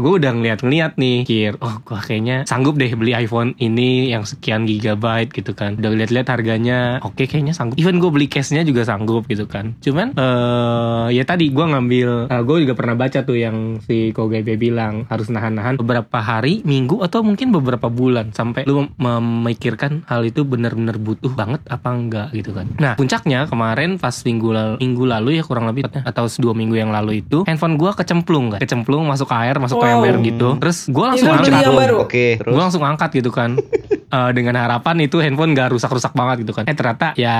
[0.00, 1.54] gue udah ngeliat-ngeliat nih kir.
[1.58, 5.74] Oh gue kayaknya sanggup deh beli iPhone ini yang sekian gigabyte gitu kan.
[5.80, 7.76] Udah lihat-lihat harganya oke kayaknya sanggup.
[7.80, 9.74] Even gue beli case-nya juga sanggup gitu kan.
[9.82, 15.08] Cuman eh ya tadi gue ngambil gue juga pernah baca tuh yang si Kogebe bilang
[15.10, 20.46] harus nahan-nahan beberapa hari minggu atau mungkin beberapa bulan sampai lu mem- memikirkan hal itu
[20.46, 22.66] benar-benar butuh banget apa enggak gitu kan.
[22.78, 26.92] Nah puncaknya kemarin pas minggu lalu, minggu lalu ya kurang lebih atau dua minggu yang
[26.94, 30.04] lalu itu handphone gue kecemplung kan kecemplung masuk air masuk ke Wow.
[30.04, 30.48] ember gitu.
[30.60, 31.90] Terus gue langsung Itu beli angkat.
[31.96, 32.52] Oke, terus?
[32.52, 33.56] Gue langsung angkat gitu kan.
[34.10, 36.66] Eh, dengan harapan itu handphone gak rusak-rusak banget gitu kan.
[36.66, 37.38] Eh ternyata ya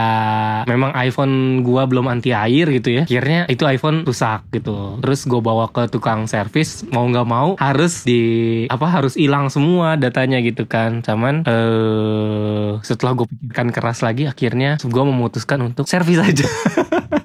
[0.71, 3.03] memang iPhone gua belum anti air gitu ya.
[3.11, 5.03] Akhirnya itu iPhone rusak gitu.
[5.03, 8.23] Terus gue bawa ke tukang servis mau nggak mau harus di
[8.71, 11.03] apa harus hilang semua datanya gitu kan.
[11.03, 16.47] Cuman eh setelah gue pikirkan keras lagi akhirnya gue memutuskan untuk servis aja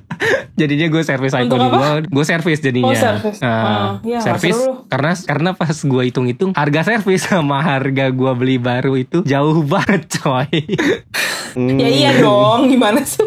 [0.55, 3.37] jadinya gue servis iPhone gue gue servis jadinya Oh, servis.
[3.37, 4.87] Oh, iya, servis seru.
[4.87, 10.07] karena karena pas gue hitung-hitung harga servis sama harga gue beli baru itu jauh banget
[10.17, 10.47] coy
[11.55, 13.23] Hmm, Ya iya dong, gimana sih?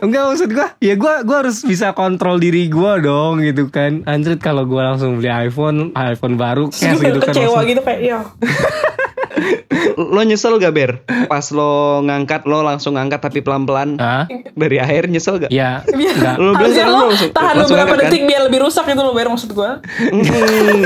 [0.00, 4.36] enggak maksud gue ya gue gua harus bisa kontrol diri gue dong gitu kan anjrit
[4.36, 8.20] kalau gue langsung beli iPhone iPhone baru cash gitu kan Kecewa langsung- gitu kayak, ya.
[10.14, 10.90] lo nyesel gak ber?
[11.26, 14.24] Pas lo ngangkat lo langsung ngangkat tapi pelan-pelan Hah?
[14.52, 15.50] dari air nyesel gak?
[15.50, 18.02] ya Biar enggak Lo bilang kan lo lo langsung- tahan langsung beberapa kan?
[18.04, 19.70] detik biar lebih rusak gitu loh, Ber maksud gue.
[19.80, 20.22] Hmm,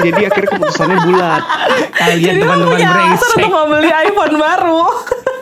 [0.00, 1.42] jadi akhirnya keputusannya bulat.
[1.94, 4.82] kalian lo teman-teman brengsek untuk membeli iPhone baru.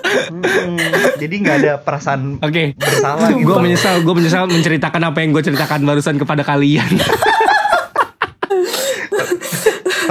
[0.03, 0.77] Hmm,
[1.17, 3.45] jadi nggak ada perasaan Oke, bersalah gitu.
[3.45, 6.89] gue menyesal, gue menyesal menceritakan apa yang gue ceritakan barusan kepada kalian.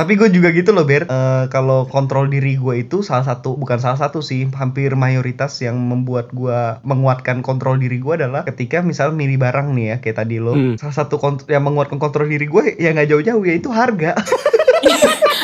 [0.01, 1.05] Tapi gue juga gitu loh Ber.
[1.05, 5.77] Eh, Kalau kontrol diri gue itu salah satu Bukan salah satu sih Hampir mayoritas yang
[5.77, 10.37] membuat gue Menguatkan kontrol diri gue adalah Ketika misal milih barang nih ya Kayak tadi
[10.37, 10.51] lo.
[10.51, 10.75] Hmm.
[10.75, 14.17] Salah satu kont- yang menguatkan kontrol diri gue Ya nggak jauh-jauh Yaitu harga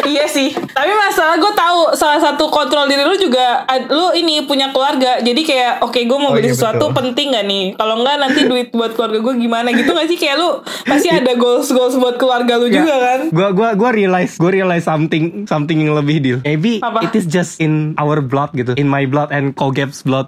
[0.03, 0.53] iya sih.
[0.53, 5.17] Tapi masalah gue tahu salah satu kontrol diri lu juga lu ini punya keluarga.
[5.17, 6.97] Jadi kayak oke gue mau Oh, beli iya, sesuatu betul.
[7.01, 7.65] penting gak nih?
[7.73, 10.17] Kalau enggak nanti duit buat keluarga gue gimana gitu gak sih?
[10.17, 10.49] Kayak lu
[10.83, 13.19] pasti ada goals goals buat keluarga lu juga kan?
[13.29, 16.39] Gua gua gua realize gua realize something something yang lebih deal.
[16.43, 17.01] Maybe Apa?
[17.01, 20.27] it is just in our blood gitu, in my blood and Kogep's blood.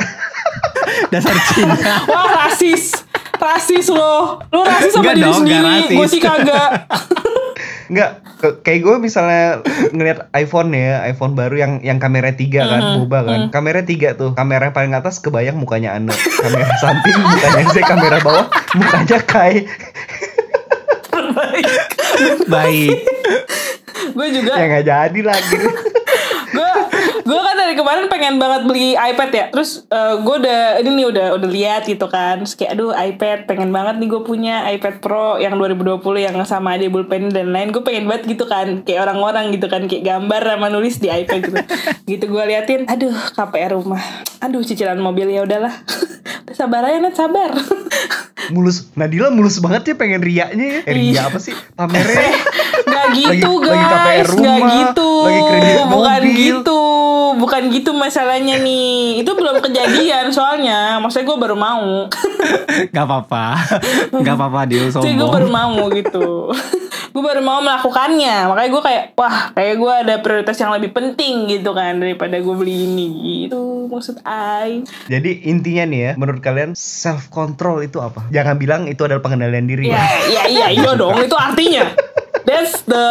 [1.11, 1.76] Dasar Cina.
[2.05, 3.03] Wah rasis.
[3.36, 4.39] Rasis lo.
[4.49, 5.76] Lu rasis sama Enggak diri dong, sendiri.
[5.95, 6.70] Gue sih kagak.
[7.90, 8.22] Enggak,
[8.62, 13.00] kayak gue misalnya ngeliat iPhone ya, iPhone baru yang yang kamera tiga kan, Mm-hmm.
[13.10, 13.40] boba kan.
[13.50, 16.14] Kamera tiga tuh, kamera yang paling atas kebayang mukanya Ane.
[16.14, 18.46] Kamera samping mukanya saya, kamera bawah
[18.78, 19.66] mukanya Kai.
[22.50, 22.96] Baik.
[24.10, 25.58] gue juga ya nggak jadi lagi.
[27.30, 29.45] Gue kan dari kemarin pengen banget beli iPad ya.
[29.53, 29.86] Terus
[30.25, 32.41] gue udah ini nih udah udah lihat gitu kan.
[32.41, 36.73] Terus kayak aduh iPad pengen banget nih gue punya iPad Pro yang 2020 yang sama
[36.73, 40.41] ada bulpen dan lain gue pengen banget gitu kan kayak orang-orang gitu kan kayak gambar
[40.41, 41.61] sama nulis di iPad gitu.
[42.09, 44.01] Gitu gue liatin aduh KPR rumah.
[44.41, 45.71] Aduh cicilan mobil ya udahlah.
[46.49, 47.53] Udah sabar aja net sabar
[48.50, 50.80] mulus Nadila mulus banget ya pengen riaknya ya.
[50.84, 51.54] Eh, ria apa sih?
[51.74, 52.30] Pamernya.
[52.89, 55.10] Gak gitu Lagi- lagi KPR guys, rumah, gak gitu.
[55.22, 56.36] lagi kredit bukan mobil.
[56.36, 56.82] gitu,
[57.38, 58.97] bukan gitu masalahnya nih.
[59.20, 60.80] Itu belum kejadian soalnya.
[60.97, 62.08] Maksudnya gue baru mau.
[62.95, 63.45] Gak apa-apa.
[64.16, 65.72] Gak apa-apa dia Jadi gue baru sombong.
[65.76, 66.28] mau gitu.
[67.14, 68.47] gue baru mau melakukannya.
[68.47, 72.56] Makanya gue kayak, wah kayak gue ada prioritas yang lebih penting gitu kan daripada gue
[72.56, 73.08] beli ini
[73.45, 73.86] gitu.
[73.88, 74.82] Maksud I.
[75.08, 78.24] Jadi intinya nih ya, menurut kalian self control itu apa?
[78.40, 79.92] Jangan bilang itu adalah pengendalian diri.
[79.92, 81.20] Iya, iya, iya, iya dong.
[81.20, 81.92] Itu artinya.
[82.48, 83.04] That's the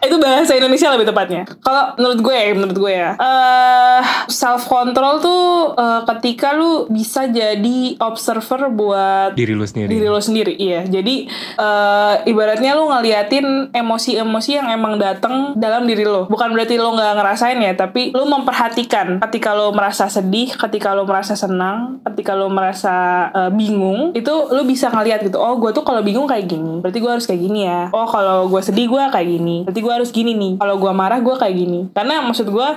[0.00, 1.42] itu bahasa Indonesia lebih tepatnya.
[1.60, 5.44] Kalau menurut gue, menurut gue ya, eh self control tuh
[5.76, 9.88] eh, ketika lu bisa jadi observer buat Diri lu sendiri.
[9.90, 10.82] diri lo sendiri iya.
[10.84, 16.96] Jadi eh, ibaratnya lu ngeliatin emosi-emosi yang emang datang dalam diri lo bukan berarti lo
[16.96, 19.20] nggak ngerasain ya tapi lu memperhatikan.
[19.20, 24.64] Ketika lo merasa sedih ketika lo merasa senang ketika lo merasa eh, bingung itu lu
[24.64, 27.60] bisa ngeliat gitu oh gue tuh kalau bingung kayak gini berarti gue harus kayak gini
[27.68, 27.92] ya.
[27.92, 31.18] Oh kalau gue sedih gue kayak gini berarti gue harus gini nih kalau gue marah
[31.18, 32.68] gue kayak gini karena maksud gue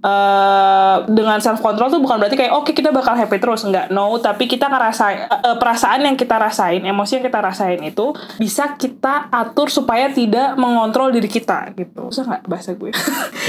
[0.00, 4.16] eh dengan self control tuh bukan berarti kayak oke kita bakal happy terus enggak no
[4.22, 8.78] tapi kita ngerasain eh, eh, perasaan yang kita rasain emosi yang kita rasain itu bisa
[8.78, 12.90] kita atur supaya tidak mengontrol diri kita gitu bisa nggak bahasa gue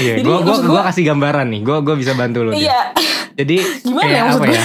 [0.00, 1.60] Iya, Jadi gua gua maksud gua kasih gambaran nih.
[1.62, 2.50] Gua gua bisa bantu.
[2.52, 2.56] Dia.
[2.56, 2.80] iya
[3.36, 3.56] Jadi
[3.86, 4.56] Gimana kayak ya maksud apa gue?
[4.56, 4.64] ya?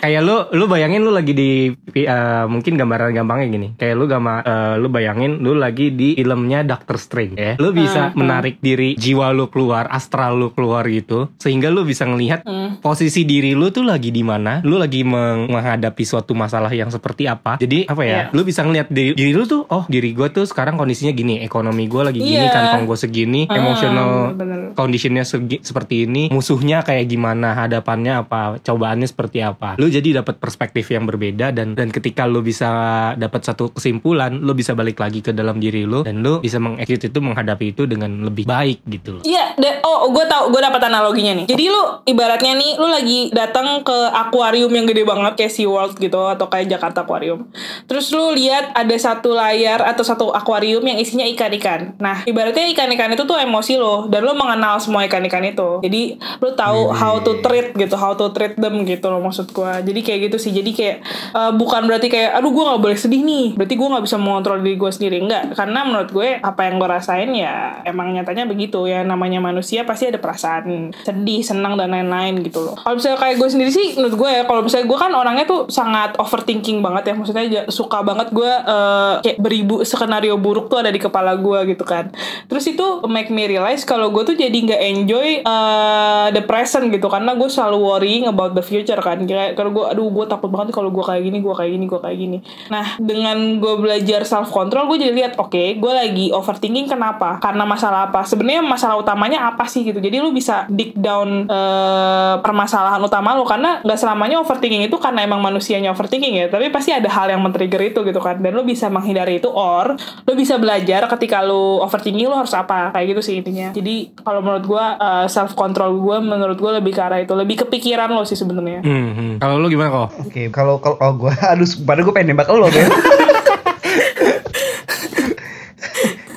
[0.00, 1.50] Kayak lu lu bayangin lu lagi di
[1.94, 2.08] eh,
[2.46, 3.68] mungkin gambaran gampangnya gini.
[3.74, 7.52] Kayak lu gama eh, lu bayangin lu lagi di filmnya Doctor Strange ya.
[7.54, 12.42] Lu bisa menarik diri jiwa lu keluar, astral lu keluar gitu sehingga lu bisa ngelihat
[12.78, 17.26] posisi diri lu tuh lagi di mana, lu lagi meng- menghadapi suatu masalah yang seperti
[17.26, 17.60] apa.
[17.60, 18.08] Jadi apa ya?
[18.10, 18.24] Iya.
[18.32, 21.84] Lu bisa ngelihat diri, diri lu tuh oh, diri gue tuh sekarang kondisinya gini, ekonomi
[21.84, 22.50] gue lagi gini, Iya.
[22.50, 24.72] kantong gue segini, Ah, emotional bener.
[24.72, 30.38] conditionnya segi- seperti ini musuhnya kayak gimana hadapannya apa cobaannya seperti apa lu jadi dapat
[30.38, 32.70] perspektif yang berbeda dan dan ketika lu bisa
[33.14, 37.10] dapat satu kesimpulan lu bisa balik lagi ke dalam diri lu dan lu bisa mengexecute
[37.10, 40.82] itu menghadapi itu dengan lebih baik gitu loh Iya, da- oh gue tau, gue dapat
[40.82, 41.46] analoginya nih.
[41.46, 46.18] Jadi lu ibaratnya nih, lu lagi datang ke akuarium yang gede banget kayak SeaWorld gitu
[46.18, 47.46] atau kayak Jakarta Aquarium.
[47.84, 51.94] Terus lu lihat ada satu layar atau satu akuarium yang isinya ikan-ikan.
[51.96, 55.80] Nah, ibaratnya ikan-ikan itu tuh emosi lo dan lu mengenal semua ikan-ikan itu.
[55.80, 56.02] Jadi
[56.38, 59.72] lu tahu how to treat gitu, how to treat them gitu loh maksud gue.
[59.82, 60.52] Jadi kayak gitu sih.
[60.54, 60.96] Jadi kayak
[61.34, 63.46] eh, bukan berarti kayak aduh gue nggak boleh sedih nih.
[63.56, 65.16] Berarti gue nggak bisa mengontrol diri gue sendiri.
[65.20, 69.82] Enggak, karena menurut gue apa yang gue rasain ya emang nyatanya begitu ya namanya manusia
[69.84, 72.76] pasti ada perasaan sedih, senang dan lain-lain gitu loh.
[72.78, 75.60] Kalau misalnya kayak gue sendiri sih menurut gue ya kalau misalnya gue kan orangnya tuh
[75.70, 80.90] sangat overthinking banget ya maksudnya suka banget gue eh, kayak beribu skenario buruk tuh ada
[80.90, 82.12] di kepala gue gitu kan.
[82.46, 87.06] Terus itu make me realize kalau gue tuh jadi nggak enjoy eh, the present gitu
[87.10, 89.22] karena gue selalu worrying about the future kan.
[89.24, 92.18] Kayak gue aduh gue takut banget kalau gue kayak gini, gue kayak gini, gue kayak
[92.18, 92.38] gini.
[92.68, 97.38] Nah, dengan gue belajar self control gue jadi lihat oke, gue lagi overthinking kenapa?
[97.38, 98.26] Karena masalah apa?
[98.26, 100.02] Sebenarnya masalah utamanya apa sih gitu.
[100.02, 105.22] Jadi lu bisa dig down eh, permasalahan utama lu karena nggak selamanya overthinking itu karena
[105.22, 108.42] emang manusianya overthinking ya, tapi pasti ada hal yang men-trigger itu gitu kan.
[108.42, 109.94] Dan lu bisa menghindari itu or
[110.26, 113.70] lu bisa belajar ketika lu overthinking lu harus apa kayak gitu sih intinya.
[113.70, 114.86] Jadi kalau menurut gue
[115.30, 118.80] self control gue menurut gue lebih ke arah itu, lebih kepikiran lo sih sebenarnya.
[118.80, 119.32] Hmm, hmm.
[119.38, 122.66] kalau lu gimana kok Oke, kalau kalau oh, gue aduh pada gue pengen nembak lo
[122.66, 122.88] Ben.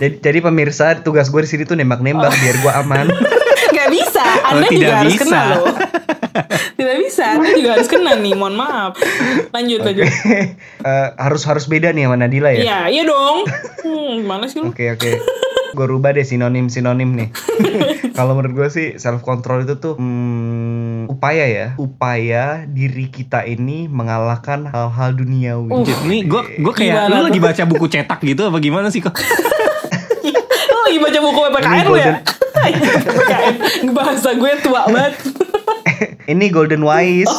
[0.01, 3.05] jadi, jadi pemirsa tugas gue di sini tuh nembak-nembak biar gue aman.
[3.77, 5.23] Gak bisa, Anda Oh, juga tidak harus bisa.
[5.25, 5.65] kena loh.
[6.73, 8.93] tidak bisa, Anda juga harus kena nih, mohon maaf.
[9.49, 10.07] Lanjut lanjut.
[10.07, 12.61] Eh, harus harus beda nih sama Nadila ya.
[12.63, 13.43] Iya, iya dong.
[13.81, 14.71] Hmm, gimana sih lu?
[14.71, 15.11] Oke oke.
[15.73, 17.29] gue rubah deh sinonim sinonim nih.
[18.13, 23.87] Kalau menurut gue sih self control itu tuh hmm, upaya ya, upaya diri kita ini
[23.87, 25.71] mengalahkan hal-hal duniawi.
[25.71, 28.99] Anjir, nih gue gue kayak Gimana lu lagi baca buku cetak gitu apa gimana sih
[29.03, 29.15] kok?
[30.73, 32.13] Lu lagi baca buku PPKN lu ya?
[32.63, 33.55] PPKN.
[33.97, 35.13] Bahasa gue tua banget.
[36.31, 37.29] Ini Golden Wise.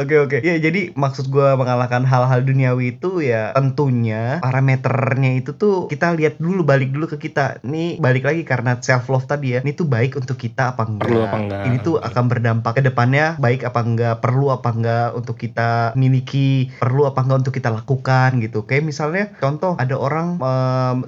[0.00, 0.38] Oke oke.
[0.40, 6.40] Ya jadi maksud gua mengalahkan hal-hal duniawi itu ya tentunya parameternya itu tuh kita lihat
[6.40, 7.60] dulu balik dulu ke kita.
[7.60, 9.60] Nih balik lagi karena self love tadi ya.
[9.60, 11.04] Ini tuh baik untuk kita apa enggak?
[11.04, 11.62] Perlu apa enggak?
[11.68, 14.14] Ini tuh akan berdampak ke depannya baik apa enggak?
[14.24, 16.72] Perlu apa enggak untuk kita miliki?
[16.80, 18.64] Perlu apa enggak untuk kita lakukan gitu.
[18.64, 20.40] Kayak misalnya contoh ada orang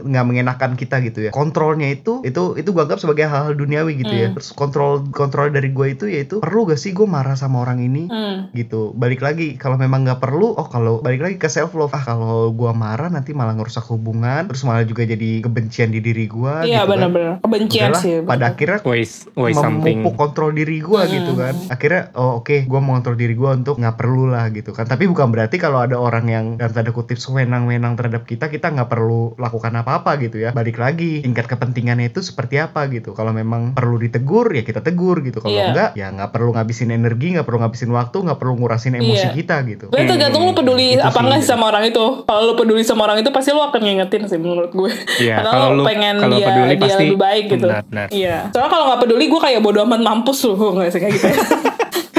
[0.04, 1.30] nggak mengenakan kita gitu ya.
[1.32, 4.28] Kontrolnya itu itu itu gua anggap sebagai hal-hal duniawi gitu ya.
[4.36, 8.04] Terus kontrol kontrol dari gua itu yaitu perlu gak sih gue marah sama orang ini?
[8.12, 8.50] Hmm.
[8.52, 12.02] gitu balik lagi kalau memang nggak perlu oh kalau balik lagi ke self love ah
[12.02, 16.62] kalau gua marah nanti malah ngerusak hubungan terus malah juga jadi kebencian di diri gua
[16.62, 16.90] Iya gitu kan.
[16.90, 17.34] benar-benar.
[17.40, 18.14] Kebencian Udahlah, sih.
[18.22, 19.96] pada akhirnya Waste waste something.
[20.00, 21.12] memupuk kontrol diri gua Hmm.
[21.12, 24.70] gitu kan akhirnya oh oke gua mau kontrol diri gua untuk nggak perlu lah gitu
[24.70, 28.68] kan tapi bukan berarti kalau ada orang yang dalam tanda kutip sewenang-wenang terhadap kita kita
[28.68, 33.30] nggak perlu lakukan apa-apa gitu ya balik lagi tingkat kepentingannya itu seperti apa gitu kalau
[33.30, 35.66] memang perlu ditegur ya kita tegur gitu kalau Iya.
[35.68, 39.34] enggak ya nggak perlu ngabisin energi nggak perlu ngabisin waktu nggak perlu ngurasin emosi Iya.
[39.34, 42.04] kita gitu Gue tergantung lu peduli Itu apa enggak sih sama orang itu.
[42.22, 44.90] Kalau lu peduli sama orang itu pasti lu akan ngingetin sih menurut gue.
[45.18, 47.66] Iya, Karena kalau lu lu- pengen kalau dia, peduli dia pasti lebih baik gitu.
[47.66, 48.06] benar, benar.
[48.08, 48.36] Iya.
[48.48, 51.26] Soalnya kalau nggak peduli gue kayak bodo amat mampus lu nggak sih kayak gitu.
[51.26, 51.36] ya.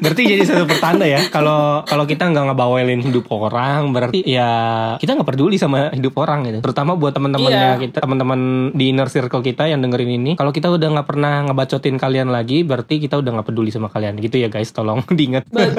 [0.00, 4.50] Berarti jadi satu pertanda ya kalau kalau kita nggak ngebawelin hidup orang berarti ya
[4.96, 6.58] kita nggak peduli sama hidup orang gitu.
[6.60, 7.76] Terutama buat teman-temannya Iya.
[7.78, 8.40] kita, teman-teman
[8.72, 10.32] di inner circle kita yang dengerin ini.
[10.34, 14.16] Kalau kita udah nggak pernah ngebacotin kalian lagi, berarti kita udah nggak peduli sama kalian
[14.16, 14.70] gitu ya guys.
[14.70, 15.44] Tolong diingat.
[15.46, 15.76] Bet-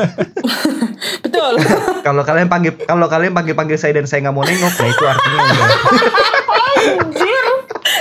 [1.23, 1.57] Betul.
[2.01, 5.03] kalau kalian panggil kalau kalian panggil panggil saya dan saya nggak mau nengok nah itu
[5.03, 5.39] artinya
[7.01, 7.45] Anjir.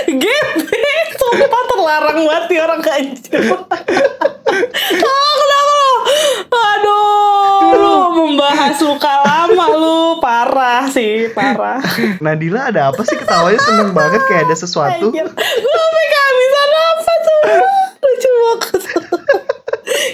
[0.07, 0.77] Gitu.
[1.17, 2.79] Sumpah terlarang banget nih orang.
[2.81, 2.99] Ah,
[4.91, 5.85] kenapa lu?
[6.51, 7.93] Aduh, lu
[8.71, 9.99] membahas luka lama lu.
[10.23, 11.83] Parah sih, parah.
[12.23, 15.11] Nadila ada apa sih ketawanya seneng banget kayak ada sesuatu.
[15.11, 17.41] Gue sampai kehabisan apa tuh.
[17.99, 18.81] Lucu banget.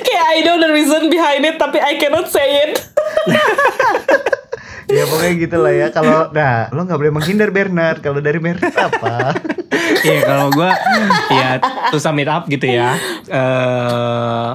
[0.02, 2.82] Kayak I know the reason behind it, tapi I cannot say it.
[4.88, 5.88] ya pokoknya gitu lah ya.
[5.92, 8.00] Kalau nah lo nggak boleh menghindar Bernard.
[8.00, 9.36] Kalau dari Bernard apa?
[9.98, 10.72] Iya kalau gue
[11.34, 11.58] ya
[11.90, 12.96] to sum it up gitu ya.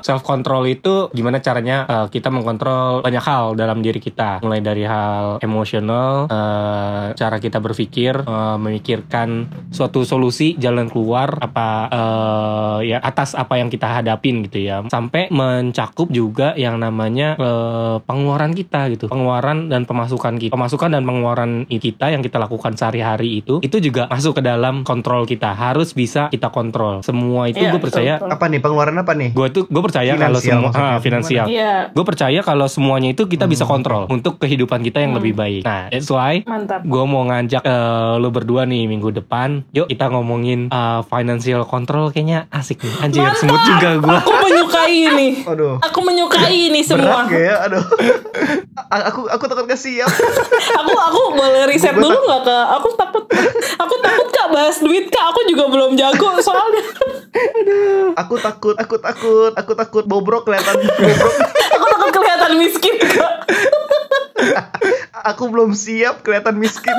[0.00, 4.40] Self control itu gimana caranya eh, kita mengkontrol banyak hal dalam diri kita.
[4.40, 11.68] Mulai dari hal emosional eh, cara kita berpikir eh, memikirkan suatu solusi jalan keluar apa
[11.90, 14.86] eh, ya atas apa yang kita hadapin gitu ya.
[14.88, 19.10] Sampai mencakup juga yang namanya eh, pengeluaran kita gitu.
[19.10, 20.52] Pengeluaran dan pemasukan kita.
[20.52, 25.24] Pemasukan dan pengeluaran kita yang kita lakukan sehari-hari itu itu juga masuk ke dalam kontrol
[25.24, 25.50] kita.
[25.52, 27.02] Harus bisa kita kontrol.
[27.02, 29.30] Semua itu Iya, gue percaya betul, apa nih pengeluaran apa nih?
[29.32, 31.46] Gue tuh gue percaya kalau semua maksudnya, ah, finansial.
[31.46, 35.62] Iya, gue percaya kalau semuanya itu kita bisa kontrol untuk kehidupan kita yang lebih baik.
[35.62, 36.84] Nah that's why mantap.
[36.84, 39.64] gue mau ngajak eh, lo berdua nih minggu depan.
[39.72, 42.94] Yuk kita ngomongin eh, financial control kayaknya asik nih.
[43.00, 43.40] Anjir Mantap.
[43.40, 45.28] semut juga gue Aku menyukai ini.
[45.42, 45.74] aduh.
[45.80, 47.24] Aku menyukai ini semua.
[47.24, 47.84] berat ya aduh.
[48.92, 50.08] A- aku aku takut gak siap
[50.80, 52.66] aku aku boleh riset dulu nggak kak?
[52.80, 53.24] Aku takut
[53.78, 55.24] aku takut kak bahas duit kak.
[55.32, 56.84] Aku juga belum jago soalnya.
[58.16, 61.34] aku takut aku takut aku takut bobrok kelihatan bobrok
[61.76, 63.34] aku takut kelihatan miskin kak.
[65.32, 66.94] aku belum siap kelihatan miskin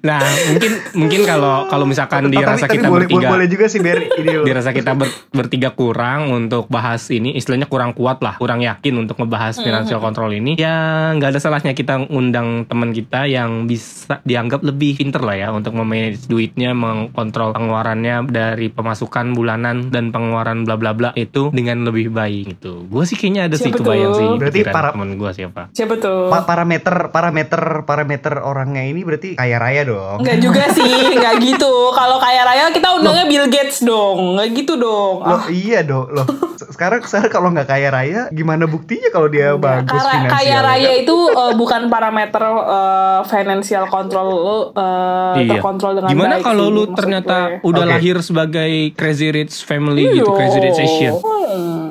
[0.00, 3.78] nah mungkin mungkin kalau kalau misalkan Tapi- dirasa tapi kita boleh, bertiga boleh juga sih
[3.78, 8.60] Ber ini dirasa kita ber- bertiga kurang untuk bahas ini istilahnya kurang kuat lah kurang
[8.60, 10.76] yakin untuk ngebahas financial control ini ya
[11.12, 15.74] nggak ada salahnya kita undang teman kita yang bisa dianggap lebih pinter lah ya untuk
[15.74, 22.08] memanage duitnya mengkontrol pengeluarannya dari pemasukan bulanan dan pengeluaran bla bla bla itu dengan lebih
[22.08, 24.16] baik gitu gue sih kayaknya ada sih Siapa kebayang tuh?
[24.16, 26.28] sih Berarti para- temen gue siapa Siapa tuh?
[26.28, 31.72] Pa- parameter parameter parameter orangnya ini berarti kaya raya dong Enggak juga sih, enggak gitu.
[31.90, 34.34] Kalau kaya raya kita undangnya Bill Gates dong.
[34.34, 35.14] Enggak gitu dong.
[35.20, 36.26] Loh Ah, iya dong loh.
[36.54, 40.30] Se- Sekarang sekarang kalau nggak kaya raya gimana buktinya kalau dia bagus Kara- finansialnya?
[40.30, 41.02] kaya raya kan?
[41.02, 44.38] itu eh, bukan parameter eh, financial control lu
[44.70, 45.50] eh, Iya.
[45.50, 47.64] terkontrol dengan Gimana baik kalau sih, lu ternyata gue.
[47.64, 47.90] udah Oke.
[47.90, 50.36] lahir sebagai crazy rich family gitu, Iya.
[50.36, 51.14] crazy rich Asian?
[51.16, 51.82] Hmm,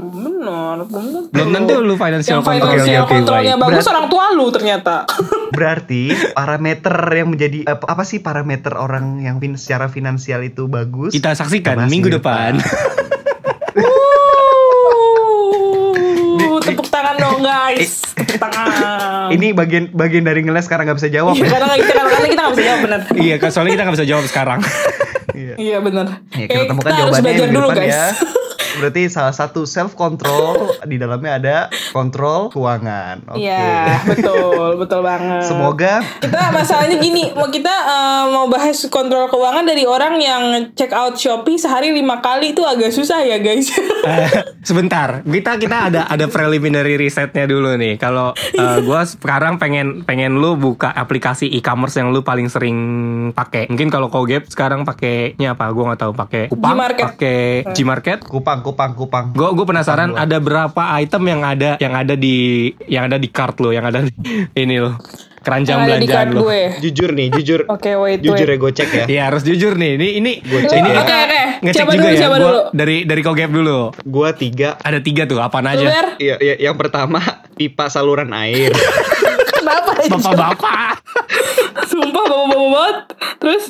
[0.79, 1.21] benar.
[1.27, 3.63] Belum tentu lu financial Yang control financial Oke, oke, oke, controlnya baik.
[3.63, 4.95] bagus Berat- orang tua lu ternyata.
[5.57, 6.01] Berarti
[6.31, 11.11] parameter yang menjadi apa, apa sih parameter orang yang fin- secara finansial itu bagus?
[11.11, 12.53] Kita saksikan minggu depan.
[12.59, 13.87] depan.
[16.61, 18.13] Tepuk tangan dong guys.
[18.13, 19.31] Tepuk tangan.
[19.31, 21.49] Ini bagian bagian dari ngeles sekarang nggak bisa jawab Iya, ya.
[21.51, 22.99] karena kita karena kita nggak bisa jawab benar.
[23.19, 24.59] Iya, soalnya kita nggak bisa jawab sekarang.
[25.31, 25.53] Iya.
[25.55, 26.05] Iya benar.
[26.29, 27.89] Ya, Eh, kita temukan harus jawabannya belajar dulu guys.
[27.89, 28.05] ya.
[28.79, 31.55] Berarti salah satu self control di dalamnya ada
[31.91, 33.27] kontrol keuangan.
[33.29, 33.43] Oke.
[33.43, 35.43] Iya betul betul banget.
[35.43, 40.89] Semoga kita masalahnya gini mau kita eh, mau bahas kontrol keuangan dari orang yang check
[40.89, 43.67] out Shopee sehari lima kali itu agak susah ya guys.
[43.99, 44.31] Eh,
[44.63, 47.99] sebentar, kita kita ada ada preliminary risetnya dulu nih.
[47.99, 52.77] Kalau eh, gua sekarang pengen pengen lu buka aplikasi e-commerce yang lu paling sering
[53.33, 53.67] pakai.
[53.67, 55.67] Mungkin kalau kau gap sekarang pakainya apa?
[55.75, 57.03] Gua nggak tahu pakai Kupang, Gmarket.
[57.03, 57.39] pakai
[57.75, 58.19] Gmarket.
[58.23, 59.25] kupang kupang kupang.
[59.33, 62.35] Gue gue penasaran ada berapa item yang ada yang ada di
[62.85, 64.13] yang ada di cart lo, yang ada di
[64.61, 64.93] ini lo.
[65.39, 66.39] Keranjang Yang belanjaan lo.
[66.43, 66.61] gue.
[66.83, 67.59] Jujur nih, jujur.
[67.73, 68.53] Oke wait Jujur wait.
[68.53, 69.05] ya gue cek ya.
[69.07, 69.95] Iya harus jujur nih.
[69.95, 70.99] Ini ini Gua cek ini ya.
[70.99, 71.41] Oke, oke.
[71.63, 72.19] ngecek Siapa juga dulu, ya.
[72.19, 72.59] siapa Gua dulu?
[72.75, 73.79] dari dari Kogep dulu.
[74.03, 74.69] Gua tiga.
[74.77, 75.87] Ada tiga tuh, apaan Lu, aja?
[76.15, 77.23] Iya, iya, yang pertama
[77.55, 78.75] pipa saluran air.
[79.55, 79.91] Kenapa?
[80.07, 80.91] Bapak-bapak.
[81.87, 82.97] Sumpah bawa-bawa banget.
[83.39, 83.63] Terus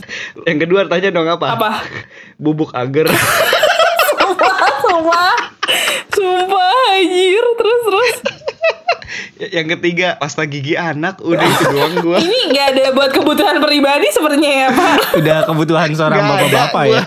[0.44, 1.48] yang kedua tanya dong apa?
[1.54, 1.70] apa?
[2.36, 3.14] Bubuk agar.
[5.00, 5.36] Sumpah,
[6.12, 6.76] sumpah.
[6.92, 7.44] Anjir.
[7.56, 8.18] Terus terus.
[9.40, 11.24] yang ketiga pasta gigi anak.
[11.24, 12.20] Udah itu doang gua.
[12.20, 14.96] Ini nggak ada buat kebutuhan pribadi sepertinya ya Pak.
[15.16, 17.02] Udah kebutuhan seorang bapak-bapak ya.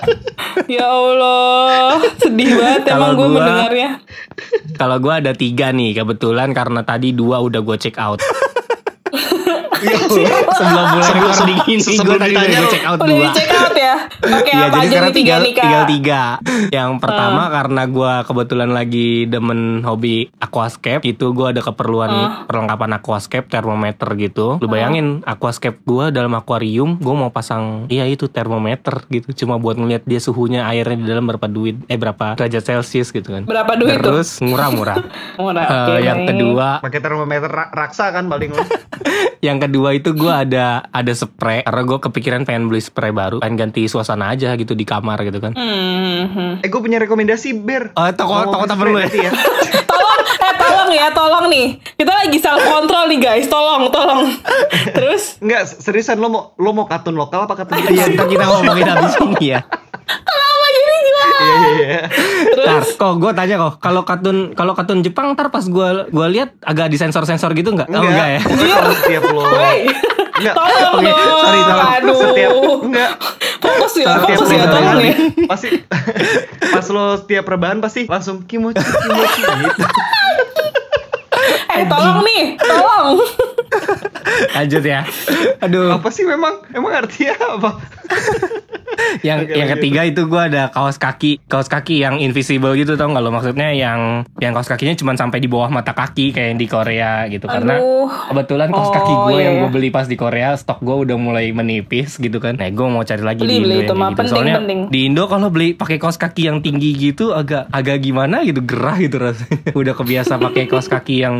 [0.73, 3.91] Ya Allah, sedih banget Kalau emang gue gua- mendengarnya.
[4.73, 8.25] Kalau gue ada tiga nih, kebetulan karena tadi dua udah gue check out.
[9.83, 9.99] Ya
[10.63, 13.09] Sebelum mulai Sebelum- recording ini, gue sebelum tadi udah ditanya gue lu- check out Udah
[13.09, 13.19] dua.
[13.19, 13.95] di check out ya.
[14.23, 15.63] Oke, Iya, apa jadi aja sekarang nih tiga tinggal, nih Kak?
[15.63, 16.23] tinggal tiga.
[16.71, 22.11] Yang pertama karena gue kebetulan lagi demen hobi aquascape, itu gue ada keperluan
[22.45, 24.47] perlengkapan aquascape, termometer gitu.
[24.57, 29.75] Lu bayangin aquascape gue dalam akuarium, gue mau pasang, iya itu termometer gitu, cuma buat
[29.75, 33.43] ngeliat dia suhunya airnya di dalam berapa duit, eh berapa derajat celcius gitu kan.
[33.43, 33.99] Berapa duit?
[33.99, 34.97] Terus murah-murah.
[35.35, 35.65] Murah.
[35.65, 36.29] Eh, Oke, yang baik.
[36.31, 38.53] kedua Pakai termometer ra- raksa kan paling
[39.43, 43.57] yang kedua itu gue ada ada spray karena gue kepikiran pengen beli spray baru pengen
[43.61, 46.53] ganti suasana aja gitu di kamar gitu kan Hmm, hmm.
[46.61, 47.91] Eh gue punya rekomendasi Ber.
[47.93, 49.09] Oh, toko- Ngomong toko lu ya?
[49.09, 49.33] ya.
[49.91, 51.67] tolong, eh tolong ya, tolong nih.
[51.93, 54.31] Kita lagi self control nih guys, tolong, tolong.
[54.97, 58.87] Terus Enggak, seriusan lo mau lo mau kartun lokal apa kartun Iya, ntar kita ngomongin
[58.93, 59.61] habis ini ya.
[61.35, 62.01] Iya iya iya.
[62.55, 66.55] Ntar, kok gue tanya kok, kalau kartun kalau kartun Jepang ntar pas gue gua lihat
[66.61, 67.89] agak disensor sensor gitu nggak?
[67.89, 68.41] Oh, enggak ya?
[68.43, 69.81] Kalau setiap lo Woi,
[70.43, 70.55] Enggak.
[70.59, 71.39] tolong Oke, dong.
[71.39, 71.91] sorry, tolong.
[71.95, 72.17] Aduh.
[72.19, 73.11] Setiap enggak
[73.63, 75.15] Fokus ya, setiap fokus ya, tolong ya.
[75.47, 75.69] pasti
[76.75, 79.87] pas lo setiap rebahan pasti langsung kimochi kimochi gitu.
[81.73, 83.17] Eh tolong nih, tolong.
[84.55, 85.05] Lanjut ya.
[85.61, 85.93] Aduh.
[85.93, 87.71] Apa sih memang emang artinya apa?
[89.23, 89.81] yang Oke, yang lanjut.
[89.81, 93.73] ketiga itu gue ada kaos kaki kaos kaki yang invisible gitu tau nggak lo maksudnya
[93.73, 94.01] yang
[94.37, 97.79] yang kaos kakinya cuma sampai di bawah mata kaki kayak yang di Korea gitu karena
[97.79, 98.09] Aduh.
[98.31, 99.63] kebetulan kaos Oh, kaki gue iya, yang iya.
[99.63, 103.01] gue beli pas di Korea stok gue udah mulai menipis gitu kan nah gue mau
[103.01, 104.81] cari lagi Beli, di Indo beli, itu mah gitu penting, soalnya penting.
[104.89, 108.97] di Indo kalau beli pakai kaos kaki yang tinggi gitu agak agak gimana gitu gerah
[108.99, 111.37] gitu rasanya udah kebiasa pakai kaos kaki yang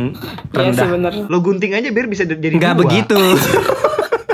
[0.49, 1.13] Iya rendah bener.
[1.27, 3.17] Lo gunting aja biar bisa jadi nggak begitu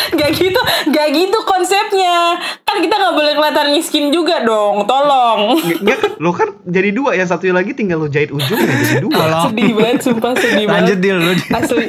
[0.09, 0.61] Gak gitu,
[0.91, 2.35] gak gitu konsepnya.
[2.67, 5.55] Kan kita gak boleh kelihatan miskin juga dong, tolong.
[5.63, 9.15] Nggak, nggak, lo kan jadi dua, yang satu lagi tinggal lo jahit ujungnya jadi dua.
[9.15, 10.99] kalau Sedih banget, sumpah sedih lanjut banget.
[10.99, 11.87] deal lu Asli.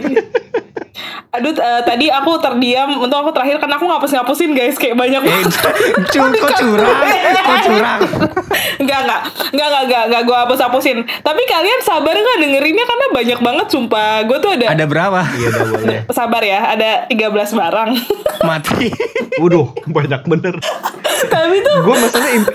[1.31, 2.91] Aduh, eh, tadi aku terdiam.
[2.97, 5.53] Untuk aku terakhir karena aku ngapus-ngapusin guys, kayak banyak eh, banget.
[6.09, 6.99] cu, kok curang
[7.41, 8.01] kok curang
[8.81, 9.21] Enggak, enggak.
[9.51, 10.99] Enggak, enggak, enggak, enggak gue hapus-hapusin.
[11.07, 14.25] Tapi kalian sabar nggak dengerinnya karena banyak banget sumpah.
[14.25, 16.01] Gue tuh ada, ada berapa Iya udah boleh.
[16.11, 17.21] sabar ya, ada 13
[17.53, 17.91] barang.
[18.49, 18.89] mati
[19.37, 20.55] Waduh, banyak bener.
[21.21, 21.97] Tapi tuh Gue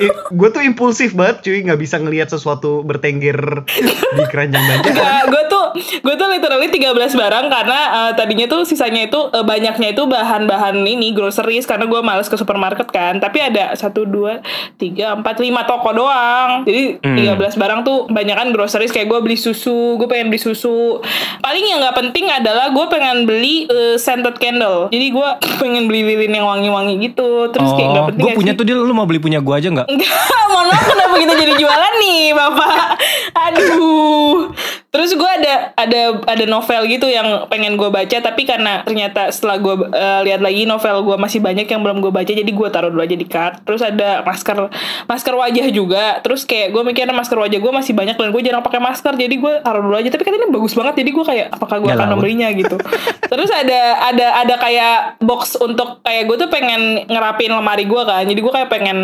[0.01, 3.63] i- gue tuh impulsif banget cuy, nggak bisa ngelihat sesuatu bertengger
[4.11, 4.89] di keranjang belanja.
[4.89, 9.41] Enggak, gue tuh gue tuh literally 13 barang karena eh, tadinya tuh sisanya itu eh,
[9.41, 13.17] banyaknya itu bahan-bahan ini groceries karena gue males ke supermarket kan.
[13.17, 14.39] Tapi ada satu dua
[14.75, 16.63] tiga empat lima toko doang.
[16.63, 17.17] Jadi Hmm.
[17.17, 20.99] 13 barang tuh banyakan groceries kayak gue beli susu, gue pengen beli susu.
[21.37, 24.87] Paling yang nggak penting adalah gue pengen beli eh, scented candle.
[24.87, 25.29] Jadi gue
[25.61, 27.49] pengen beli lilin yang wangi-wangi gitu.
[27.49, 28.57] Terus kayak nggak Oh, penting gue punya sih?
[28.57, 29.87] tuh dia lu mau beli punya gue aja nggak?
[29.87, 30.11] Enggak,
[30.47, 32.87] mohon maaf kenapa kita jadi jualan nih, Bapak?
[33.45, 34.49] Aduh.
[34.95, 39.59] Terus gue ada ada ada novel gitu yang pengen gue baca tapi karena ternyata setelah
[39.59, 42.95] gue eh, lihat lagi novel gue masih banyak yang belum gue baca jadi gue taruh
[42.95, 43.59] dulu aja di cart.
[43.67, 44.71] Terus ada masker
[45.03, 46.23] masker wajah juga.
[46.23, 49.35] Terus kayak gue mikirnya masker wajah gue masih banyak dan gue jarang pakai masker jadi
[49.35, 50.07] gue taruh dulu aja.
[50.07, 52.79] Tapi ini bagus banget jadi gue kayak apakah gue Ya akan membelinya gitu.
[53.35, 58.23] Terus ada ada ada kayak box untuk kayak gue tuh pengen ngerapin lemari gue kan.
[58.23, 58.97] Jadi gue kayak pengen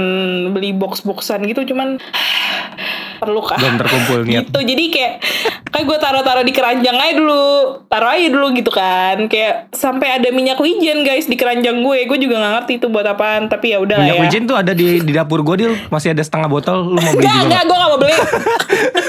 [0.55, 1.99] beli box boxan gitu cuman
[3.21, 4.49] perlu kan Belum terkumpul niat.
[4.49, 5.13] gitu jadi kayak
[5.67, 7.45] kayak gue taruh-taruh di keranjang aja dulu
[7.85, 12.17] taruh aja dulu gitu kan kayak sampai ada minyak wijen guys di keranjang gue gue
[12.19, 14.99] juga nggak ngerti itu buat apaan tapi ya udah Minyak ya wijen tuh ada di
[14.99, 15.73] di dapur gue Dil.
[15.87, 16.81] Masih ada setengah botol.
[16.87, 17.63] Lu mau beli Enggak, juga nggak?
[17.63, 18.15] gue gak mau beli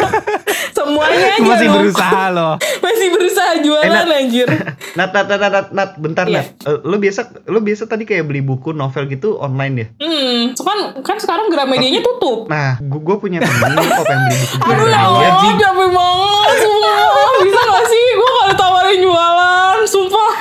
[0.83, 2.55] Semuanya aja Masih berusaha loh.
[2.85, 4.11] Masih berusaha jualan Nat.
[4.13, 4.49] anjir
[4.99, 6.43] Nat, nat, nat, nat, nat, bentar Iya.
[6.43, 6.47] Nat.
[6.61, 9.87] Eh, lu biasa, lu biasa tadi kayak beli buku novel gitu online ya?
[9.99, 14.87] Hmm, kan, kan sekarang Gramedianya tutup Nah, gue punya temen kok pengen beli buku Aduh
[14.87, 15.01] ya.
[15.01, 16.99] Allah, capek banget Sumpah
[17.41, 20.33] Bisa gak sih gue gak ditawarin jualan Sumpah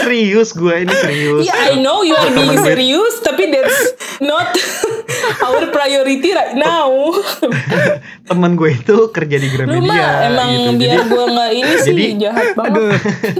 [0.00, 1.44] Serius gue ini serius.
[1.44, 3.78] Yeah, I know you are being serious Tapi that's
[4.18, 4.54] not
[5.40, 6.88] Our priority right now
[8.24, 10.70] Temen gue itu kerja di Lu Gramedia mah emang gitu.
[10.76, 12.92] biar Jadi gue gak ini sih jadi- Jahat banget Aduh.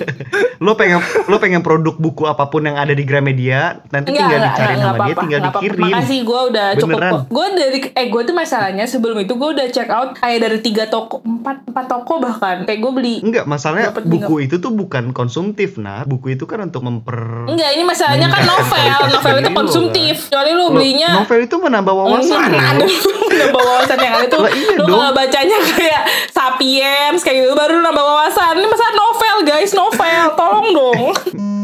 [0.65, 4.75] lo pengen lo pengen produk buku apa pun yang ada di Gramedia nanti tinggal dicari
[4.75, 5.61] nama dia tinggal nggak apa-apa.
[5.63, 5.85] dikirim.
[5.87, 7.13] Makasih gue udah cukup Beneran.
[7.13, 7.23] kok.
[7.29, 10.85] Gue dari eh gue tuh masalahnya sebelum itu gue udah check out kayak dari tiga
[10.87, 15.11] toko empat empat toko bahkan kayak gue beli Enggak, masalahnya Dapet buku itu tuh bukan
[15.11, 16.03] konsumtif, nah.
[16.03, 18.99] Buku itu kan untuk memper Enggak, ini masalahnya kan novel.
[19.11, 20.15] Novel itu lu, konsumtif.
[20.23, 22.39] Kecuali lu Lo- belinya novel itu menambah wawasan.
[22.47, 22.87] Mana lo.
[23.31, 27.55] ada nambah wawasan yang ada tuh iya Lu kalau bacanya kayak Sapiens Kayak gitu.
[27.57, 28.59] Baru nambah wawasan.
[28.59, 29.73] Ini masalah novel guys.
[29.75, 30.25] Novel.
[30.37, 31.01] Tolong dong.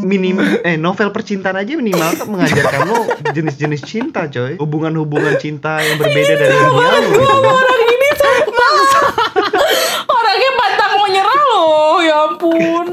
[0.07, 3.01] Minim eh novel percintaan aja minimal kan mengajarkan lo
[3.35, 4.55] jenis-jenis cinta, coy.
[4.55, 7.53] Hubungan-hubungan cinta yang berbeda dari dunia lo gitu kan.
[7.59, 8.75] Orang ini sumpah
[10.07, 12.87] Orangnya pantang mau nyerah loh Ya ampun.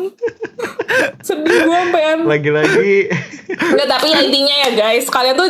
[1.22, 3.12] Sedih gue sampean Lagi-lagi.
[3.54, 5.48] Nggak, tapi ya intinya ya guys, kalian tuh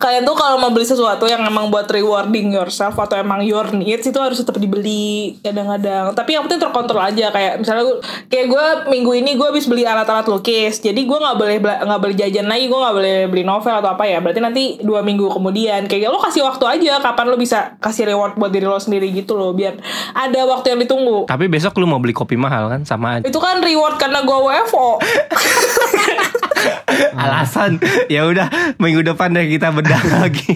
[0.00, 4.08] kalian tuh kalau mau beli sesuatu yang emang buat rewarding yourself atau emang your needs
[4.08, 6.16] itu harus tetap dibeli kadang-kadang.
[6.16, 7.96] Tapi yang penting terkontrol aja kayak misalnya gue
[8.32, 12.16] kayak gue minggu ini gue habis beli alat-alat lukis, jadi gue nggak boleh nggak boleh
[12.16, 14.24] jajan lagi, gue nggak boleh beli novel atau apa ya.
[14.24, 18.40] Berarti nanti dua minggu kemudian kayak lo kasih waktu aja kapan lo bisa kasih reward
[18.40, 19.76] buat diri lo sendiri gitu loh, biar
[20.16, 21.28] ada waktu yang ditunggu.
[21.28, 23.28] Tapi besok lu mau beli kopi mahal kan sama aja.
[23.28, 24.96] Itu kan reward karena gue WFO.
[27.22, 30.54] Alasan ya udah minggu depan deh kita bedah lagi.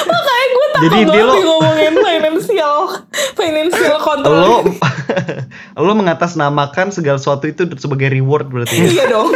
[0.00, 2.76] Makanya gue takut Jadi banget dia lo- ngomongin financial
[3.32, 4.58] Financial control lo
[5.86, 8.86] lo mengatasnamakan segala sesuatu itu sebagai reward berarti ya.
[8.86, 9.30] Iya dong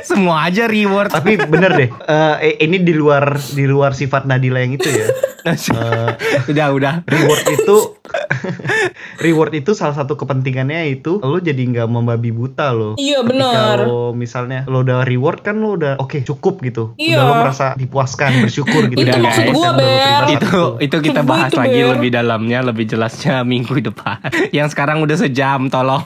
[0.00, 1.06] Semua aja reward.
[1.08, 5.06] Tapi bener deh, eh, ini di luar di luar sifat Nadila yang itu ya.
[5.46, 6.10] Eh,
[6.52, 6.94] udah udah.
[7.08, 7.76] reward itu
[9.22, 12.98] reward itu salah satu kepentingannya itu lo jadi nggak membabi buta lo.
[13.00, 13.86] Iya, benar.
[13.86, 16.92] lo misalnya lo udah reward kan lo udah oke cukup gitu.
[17.00, 17.20] Iya.
[17.20, 19.00] Udah lo merasa dipuaskan, bersyukur gitu.
[19.00, 20.22] Itu Udah, maksud baru Ber.
[20.34, 21.88] itu itu kita bahas itu, lagi Ber.
[21.96, 24.18] lebih dalamnya lebih jelasnya minggu depan
[24.50, 26.02] yang sekarang udah sejam tolong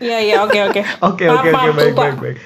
[0.00, 0.80] Iya iya oke oke
[1.12, 2.36] Oke oke oke baik baik baik.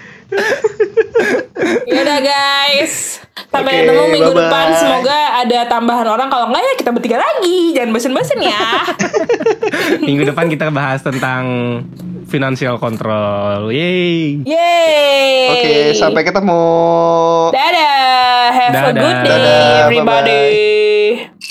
[1.91, 3.22] Yaudah guys.
[3.55, 4.51] Sampai okay, minggu bye -bye.
[4.51, 4.66] depan.
[4.75, 6.29] Semoga ada tambahan orang.
[6.31, 7.70] Kalau enggak ya kita bertiga lagi.
[7.70, 8.61] Jangan bosen-bosen ya.
[10.07, 11.45] Minggu depan kita bahas tentang
[12.25, 13.70] Financial control.
[13.70, 14.43] Yay.
[14.43, 15.55] Yay.
[15.55, 16.66] Oke okay, sampai ketemu.
[17.55, 18.51] Dadah.
[18.51, 18.91] Have Dadah.
[18.91, 20.43] a good day Dadah, everybody.
[21.14, 21.45] Bye -bye.